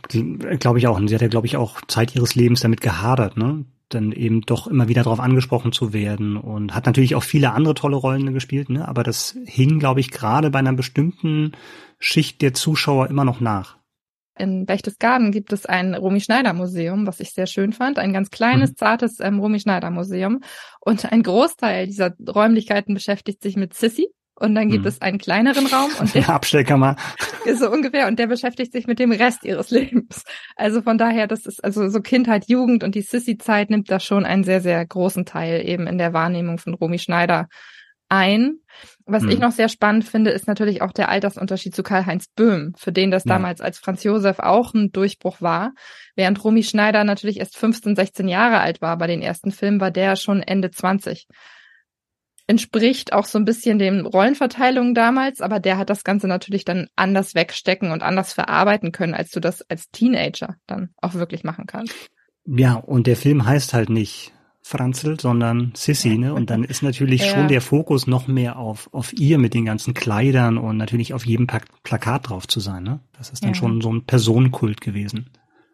glaube 0.60 0.78
ich 0.78 0.86
auch. 0.86 0.98
Und 0.98 1.08
sie 1.08 1.16
hat 1.16 1.24
ja, 1.24 1.30
glaube 1.30 1.48
ich, 1.48 1.58
auch 1.58 1.82
Zeit 1.88 2.16
ihres 2.16 2.36
Lebens 2.36 2.60
damit 2.60 2.80
gehadert, 2.82 3.38
ne? 3.38 3.66
dann 3.90 4.12
eben 4.12 4.42
doch 4.42 4.68
immer 4.68 4.88
wieder 4.88 5.02
darauf 5.02 5.20
angesprochen 5.20 5.72
zu 5.72 5.94
werden 5.94 6.38
und 6.38 6.76
hat 6.76 6.86
natürlich 6.86 7.16
auch 7.16 7.24
viele 7.24 7.54
andere 7.54 7.74
tolle 7.74 7.96
Rollen 7.96 8.36
gespielt, 8.36 8.70
ne? 8.70 8.88
aber 8.88 9.02
das 9.02 9.36
hing, 9.46 9.80
glaube 9.80 10.00
ich, 10.00 10.12
gerade 10.12 10.52
bei 10.52 10.60
einer 10.60 10.74
bestimmten 10.74 11.54
Schicht 11.98 12.44
der 12.44 12.54
Zuschauer 12.54 13.08
immer 13.08 13.26
noch 13.26 13.40
nach. 13.40 13.79
In 14.40 14.66
Berchtesgaden 14.66 15.32
gibt 15.32 15.54
es 15.54 15.66
ein 15.66 15.94
Romy 15.94 16.22
Schneider 16.22 16.54
Museum, 16.54 17.06
was 17.06 17.20
ich 17.20 17.32
sehr 17.32 17.46
schön 17.46 17.74
fand. 17.74 18.00
Ein 18.00 18.14
ganz 18.14 18.30
kleines, 18.30 18.72
mhm. 18.72 18.76
zartes 18.78 19.20
ähm, 19.20 19.40
Romy 19.40 19.60
Schneider 19.60 19.92
Museum. 19.92 20.42
Und 20.80 21.12
ein 21.12 21.24
Großteil 21.24 21.86
dieser 21.86 22.16
Räumlichkeiten 22.28 22.94
beschäftigt 22.94 23.44
sich 23.44 23.56
mit 23.56 23.74
Sissy, 23.74 24.08
und 24.40 24.56
dann 24.56 24.70
gibt 24.70 24.86
hm. 24.86 24.88
es 24.88 25.02
einen 25.02 25.18
kleineren 25.18 25.68
Raum 25.68 25.92
und 26.00 26.14
der 26.16 26.30
Abstellkammer 26.30 26.96
ist 27.46 27.60
so 27.60 27.70
ungefähr 27.70 28.08
und 28.08 28.18
der 28.20 28.28
beschäftigt 28.28 28.72
sich 28.72 28.88
mit 28.88 28.98
dem 29.00 29.12
Rest 29.12 29.44
ihres 29.44 29.70
Lebens. 29.70 30.24
Also 30.56 30.82
von 30.82 30.98
daher, 30.98 31.28
das 31.28 31.46
ist 31.46 31.64
also 31.64 31.90
so 31.90 32.00
Kindheit, 32.00 32.48
Jugend 32.48 32.84
und 32.84 32.96
die 32.96 33.02
Sissy-Zeit 33.02 33.70
nimmt 33.70 33.92
da 33.92 34.00
schon 34.00 34.26
einen 34.26 34.46
sehr 34.46 34.62
sehr 34.62 34.86
großen 34.86 35.26
Teil 35.26 35.68
eben 35.68 35.88
in 35.88 35.98
der 35.98 36.14
Wahrnehmung 36.14 36.58
von 36.58 36.74
Romy 36.74 37.00
Schneider 37.00 37.50
ein. 38.08 38.60
Was 39.10 39.24
hm. 39.24 39.30
ich 39.30 39.40
noch 39.40 39.52
sehr 39.52 39.70
spannend 39.70 40.06
finde, 40.06 40.32
ist 40.32 40.48
natürlich 40.48 40.82
auch 40.82 40.92
der 40.92 41.10
Altersunterschied 41.10 41.76
zu 41.76 41.84
Karl-Heinz 41.84 42.28
Böhm, 42.36 42.74
für 42.78 42.92
den 42.92 43.12
das 43.12 43.26
ja. 43.26 43.34
damals 43.34 43.62
als 43.62 43.80
Franz 43.80 44.04
Josef 44.04 44.40
auch 44.40 44.74
ein 44.74 44.92
Durchbruch 44.92 45.42
war. 45.42 45.74
Während 46.16 46.44
Romy 46.44 46.64
Schneider 46.64 47.04
natürlich 47.04 47.40
erst 47.40 47.58
15, 47.58 47.96
16 47.96 48.28
Jahre 48.28 48.60
alt 48.60 48.82
war 48.82 48.98
bei 48.98 49.08
den 49.08 49.22
ersten 49.22 49.52
Filmen, 49.52 49.82
war 49.82 49.92
der 49.92 50.16
schon 50.16 50.42
Ende 50.42 50.72
20 50.72 51.28
entspricht 52.50 53.14
auch 53.14 53.26
so 53.26 53.38
ein 53.38 53.46
bisschen 53.46 53.78
den 53.78 54.08
Rollenverteilungen 54.08 54.96
damals, 54.96 55.40
aber 55.40 55.60
der 55.60 55.78
hat 55.78 55.92
das 55.92 56.04
Ganze 56.04 56.28
natürlich 56.28 56.66
dann 56.66 56.88
anders 56.96 57.36
wegstecken 57.36 57.92
und 57.92 58.02
anders 58.02 58.34
verarbeiten 58.34 58.92
können, 58.92 59.14
als 59.14 59.30
du 59.30 59.40
das 59.40 59.62
als 59.70 59.92
Teenager 59.92 60.56
dann 60.66 60.90
auch 60.98 61.14
wirklich 61.14 61.44
machen 61.44 61.68
kannst. 61.68 61.94
Ja, 62.48 62.74
und 62.74 63.06
der 63.06 63.18
Film 63.18 63.46
heißt 63.46 63.76
halt 63.76 63.92
nicht 63.92 64.34
Franzl, 64.62 65.20
sondern 65.20 65.72
Sissy, 65.76 66.18
ne? 66.18 66.34
Und 66.34 66.50
dann 66.50 66.64
ist 66.64 66.84
natürlich 66.84 67.22
ja. 67.22 67.28
schon 67.34 67.48
der 67.48 67.62
Fokus 67.62 68.08
noch 68.08 68.28
mehr 68.28 68.58
auf, 68.58 68.90
auf 68.94 69.14
ihr 69.14 69.38
mit 69.38 69.54
den 69.54 69.66
ganzen 69.66 69.94
Kleidern 69.94 70.58
und 70.58 70.78
natürlich 70.78 71.14
auf 71.14 71.26
jedem 71.26 71.48
Plakat 71.84 72.30
drauf 72.30 72.48
zu 72.48 72.60
sein, 72.60 72.84
ne? 72.84 73.00
Das 73.18 73.30
ist 73.30 73.44
dann 73.44 73.52
ja. 73.52 73.56
schon 73.56 73.82
so 73.82 73.92
ein 73.92 74.04
Personenkult 74.04 74.82
gewesen. 74.82 75.30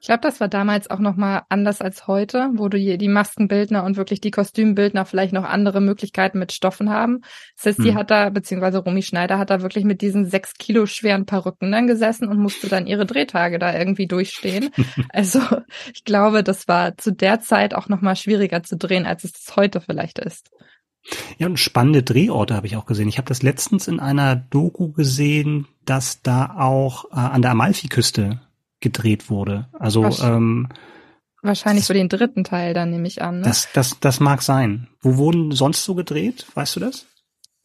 Ich 0.06 0.08
glaube, 0.08 0.22
das 0.22 0.40
war 0.40 0.48
damals 0.48 0.88
auch 0.92 1.00
noch 1.00 1.16
mal 1.16 1.48
anders 1.50 1.82
als 1.82 2.06
heute, 2.06 2.52
wo 2.54 2.70
du 2.70 2.78
hier 2.78 3.00
die 3.00 3.08
Maskenbildner 3.08 3.84
und 3.84 3.98
wirklich 3.98 4.22
die 4.22 4.30
Kostümbildner 4.30 5.04
vielleicht 5.04 5.34
noch 5.34 5.46
andere 5.46 5.82
Möglichkeiten 5.82 6.38
mit 6.38 6.52
Stoffen 6.52 6.92
haben. 6.92 7.22
Sissy 7.56 7.86
hm. 7.86 7.96
hat 7.96 8.12
da, 8.12 8.30
beziehungsweise 8.30 8.78
Romy 8.78 9.02
Schneider 9.02 9.40
hat 9.40 9.50
da 9.50 9.64
wirklich 9.64 9.84
mit 9.84 10.02
diesen 10.02 10.28
sechs 10.28 10.54
Kilo 10.60 10.86
schweren 10.86 11.26
Perücken 11.26 11.72
dann 11.72 11.88
gesessen 11.88 12.28
und 12.28 12.38
musste 12.38 12.70
dann 12.70 12.86
ihre 12.86 13.08
Drehtage 13.08 13.58
da 13.58 13.76
irgendwie 13.76 14.06
durchstehen. 14.06 14.70
also 15.10 15.40
ich 15.92 16.04
glaube, 16.04 16.44
das 16.44 16.68
war 16.68 16.96
zu 17.00 17.12
der 17.12 17.40
Zeit 17.40 17.74
auch 17.74 17.90
noch 17.90 18.02
mal 18.02 18.16
schwieriger 18.16 18.62
zu 18.62 18.78
drehen, 18.78 19.08
als 19.08 19.24
es 19.24 19.56
heute 19.56 19.82
vielleicht 19.82 20.20
ist. 20.20 20.52
Ja, 21.40 21.48
und 21.48 21.58
spannende 21.58 22.04
Drehorte 22.04 22.54
habe 22.54 22.68
ich 22.68 22.76
auch 22.78 22.86
gesehen. 22.86 23.08
Ich 23.08 23.18
habe 23.18 23.28
das 23.28 23.42
letztens 23.42 23.88
in 23.88 24.00
einer 24.00 24.36
Doku 24.36 24.92
gesehen, 24.92 25.66
dass 25.84 26.22
da 26.22 26.58
auch 26.60 27.06
äh, 27.06 27.16
an 27.16 27.42
der 27.42 27.50
Amalfiküste 27.50 28.40
gedreht 28.80 29.30
wurde. 29.30 29.68
Also 29.74 30.04
Wahrscheinlich, 30.04 30.38
ähm, 30.38 30.70
wahrscheinlich 31.42 31.86
für 31.86 31.94
den 31.94 32.10
dritten 32.10 32.44
Teil 32.44 32.74
dann 32.74 32.90
nehme 32.90 33.08
ich 33.08 33.22
an. 33.22 33.40
Ne? 33.40 33.46
Das, 33.46 33.70
das, 33.74 34.00
das 34.00 34.20
mag 34.20 34.42
sein. 34.42 34.88
Wo 35.02 35.18
wurden 35.18 35.52
sonst 35.52 35.84
so 35.84 35.96
gedreht? 35.96 36.46
Weißt 36.54 36.76
du 36.76 36.80
das? 36.80 37.06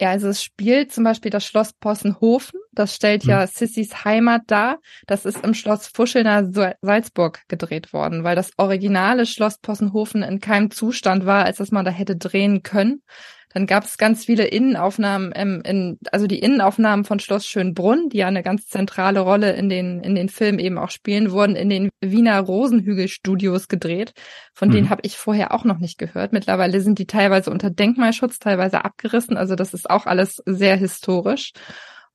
Ja, 0.00 0.08
also 0.08 0.28
es 0.28 0.42
spielt 0.42 0.92
zum 0.92 1.04
Beispiel 1.04 1.30
das 1.30 1.44
Schloss 1.44 1.74
Possenhofen. 1.74 2.58
Das 2.72 2.94
stellt 2.94 3.24
ja 3.24 3.42
hm. 3.42 3.48
Sissys 3.52 4.04
Heimat 4.04 4.42
dar. 4.46 4.78
Das 5.06 5.26
ist 5.26 5.44
im 5.44 5.52
Schloss 5.52 5.88
Fuschelner 5.88 6.50
Salzburg 6.80 7.42
gedreht 7.48 7.92
worden, 7.92 8.24
weil 8.24 8.34
das 8.34 8.52
originale 8.56 9.26
Schloss 9.26 9.58
Possenhofen 9.58 10.22
in 10.22 10.40
keinem 10.40 10.70
Zustand 10.70 11.26
war, 11.26 11.44
als 11.44 11.58
dass 11.58 11.70
man 11.70 11.84
da 11.84 11.90
hätte 11.90 12.16
drehen 12.16 12.62
können. 12.62 13.02
Dann 13.52 13.66
gab 13.66 13.84
es 13.84 13.98
ganz 13.98 14.24
viele 14.24 14.46
Innenaufnahmen, 14.46 15.32
ähm, 15.34 15.62
in, 15.64 15.98
also 16.12 16.26
die 16.26 16.38
Innenaufnahmen 16.38 17.04
von 17.04 17.18
Schloss 17.18 17.46
Schönbrunn, 17.46 18.08
die 18.08 18.18
ja 18.18 18.28
eine 18.28 18.42
ganz 18.42 18.66
zentrale 18.68 19.20
Rolle 19.20 19.52
in 19.52 19.68
den 19.68 20.00
in 20.02 20.14
den 20.14 20.28
Filmen 20.28 20.58
eben 20.58 20.78
auch 20.78 20.90
spielen, 20.90 21.32
wurden 21.32 21.56
in 21.56 21.68
den 21.68 21.90
Wiener 22.00 22.38
Rosenhügel-Studios 22.38 23.68
gedreht. 23.68 24.12
Von 24.54 24.68
mhm. 24.68 24.72
denen 24.72 24.90
habe 24.90 25.02
ich 25.04 25.16
vorher 25.16 25.52
auch 25.52 25.64
noch 25.64 25.78
nicht 25.78 25.98
gehört. 25.98 26.32
Mittlerweile 26.32 26.80
sind 26.80 26.98
die 26.98 27.06
teilweise 27.06 27.50
unter 27.50 27.70
Denkmalschutz, 27.70 28.38
teilweise 28.38 28.84
abgerissen. 28.84 29.36
Also 29.36 29.56
das 29.56 29.74
ist 29.74 29.90
auch 29.90 30.06
alles 30.06 30.42
sehr 30.46 30.76
historisch. 30.76 31.52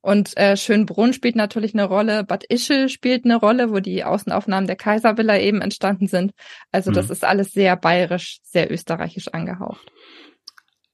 Und 0.06 0.36
äh, 0.36 0.56
Schönbrunn 0.56 1.12
spielt 1.12 1.34
natürlich 1.34 1.74
eine 1.74 1.84
Rolle, 1.84 2.22
Bad 2.22 2.44
Ischl 2.44 2.88
spielt 2.88 3.24
eine 3.24 3.34
Rolle, 3.34 3.72
wo 3.72 3.80
die 3.80 4.04
Außenaufnahmen 4.04 4.68
der 4.68 4.76
Kaiservilla 4.76 5.36
eben 5.36 5.60
entstanden 5.60 6.06
sind. 6.06 6.30
Also 6.70 6.92
das 6.92 7.06
mhm. 7.06 7.12
ist 7.12 7.24
alles 7.24 7.50
sehr 7.50 7.76
bayerisch, 7.76 8.38
sehr 8.44 8.70
österreichisch 8.70 9.26
angehaucht. 9.32 9.84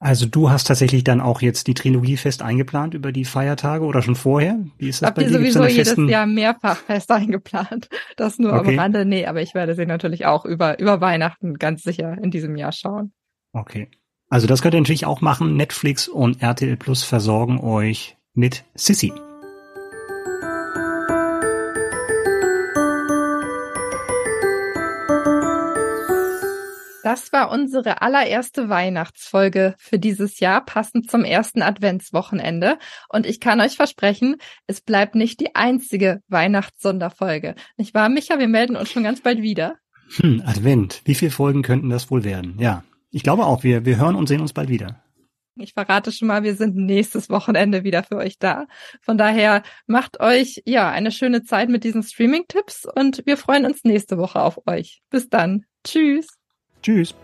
Also 0.02 0.26
du 0.26 0.50
hast 0.50 0.66
tatsächlich 0.66 1.04
dann 1.04 1.20
auch 1.20 1.42
jetzt 1.42 1.68
die 1.68 1.74
Trilogie 1.74 2.16
fest 2.16 2.42
eingeplant 2.42 2.94
über 2.94 3.12
die 3.12 3.24
Feiertage 3.24 3.84
oder 3.84 4.02
schon 4.02 4.16
vorher? 4.16 4.58
Wie 4.76 4.88
ist 4.88 5.00
das 5.00 5.06
Hab 5.06 5.14
bei 5.14 5.22
dir? 5.22 5.30
sowieso 5.30 5.64
jedes 5.64 5.96
Jahr 5.96 6.26
mehrfach 6.26 6.76
fest 6.76 7.08
eingeplant. 7.12 7.88
Das 8.16 8.40
nur 8.40 8.52
okay. 8.52 8.70
am 8.70 8.78
Rande. 8.80 9.04
Nee, 9.04 9.26
aber 9.26 9.42
ich 9.42 9.54
werde 9.54 9.76
sie 9.76 9.86
natürlich 9.86 10.26
auch 10.26 10.44
über, 10.44 10.80
über 10.80 11.00
Weihnachten 11.00 11.54
ganz 11.54 11.84
sicher 11.84 12.18
in 12.20 12.32
diesem 12.32 12.56
Jahr 12.56 12.72
schauen. 12.72 13.12
Okay. 13.52 13.90
Also 14.28 14.48
das 14.48 14.60
könnt 14.60 14.74
ihr 14.74 14.80
natürlich 14.80 15.06
auch 15.06 15.20
machen. 15.20 15.56
Netflix 15.56 16.08
und 16.08 16.42
RTL 16.42 16.76
Plus 16.76 17.04
versorgen 17.04 17.60
euch 17.60 18.16
mit 18.34 18.64
Sissy. 18.74 19.12
Das 27.12 27.30
war 27.30 27.50
unsere 27.50 28.00
allererste 28.00 28.70
Weihnachtsfolge 28.70 29.74
für 29.76 29.98
dieses 29.98 30.40
Jahr, 30.40 30.64
passend 30.64 31.10
zum 31.10 31.24
ersten 31.24 31.60
Adventswochenende. 31.60 32.78
Und 33.10 33.26
ich 33.26 33.38
kann 33.38 33.60
euch 33.60 33.76
versprechen, 33.76 34.36
es 34.66 34.80
bleibt 34.80 35.14
nicht 35.14 35.38
die 35.40 35.54
einzige 35.54 36.22
Weihnachtssonderfolge. 36.28 37.54
Nicht 37.76 37.92
wahr, 37.92 38.08
Micha? 38.08 38.38
Wir 38.38 38.48
melden 38.48 38.76
uns 38.76 38.90
schon 38.90 39.02
ganz 39.04 39.20
bald 39.20 39.42
wieder. 39.42 39.74
Hm, 40.16 40.42
Advent. 40.46 41.02
Wie 41.04 41.14
viele 41.14 41.30
Folgen 41.30 41.60
könnten 41.60 41.90
das 41.90 42.10
wohl 42.10 42.24
werden? 42.24 42.56
Ja, 42.58 42.82
ich 43.10 43.22
glaube 43.22 43.44
auch. 43.44 43.62
Wir, 43.62 43.84
wir 43.84 43.98
hören 43.98 44.16
und 44.16 44.26
sehen 44.26 44.40
uns 44.40 44.54
bald 44.54 44.70
wieder. 44.70 45.04
Ich 45.56 45.74
verrate 45.74 46.12
schon 46.12 46.28
mal, 46.28 46.44
wir 46.44 46.54
sind 46.54 46.76
nächstes 46.76 47.28
Wochenende 47.28 47.84
wieder 47.84 48.04
für 48.04 48.16
euch 48.16 48.38
da. 48.38 48.66
Von 49.02 49.18
daher 49.18 49.64
macht 49.86 50.18
euch 50.20 50.62
ja 50.64 50.88
eine 50.90 51.12
schöne 51.12 51.42
Zeit 51.42 51.68
mit 51.68 51.84
diesen 51.84 52.02
Streaming-Tipps 52.02 52.86
und 52.86 53.20
wir 53.26 53.36
freuen 53.36 53.66
uns 53.66 53.84
nächste 53.84 54.16
Woche 54.16 54.40
auf 54.40 54.66
euch. 54.66 55.02
Bis 55.10 55.28
dann. 55.28 55.66
Tschüss. 55.84 56.26
Tschüss. 56.82 57.14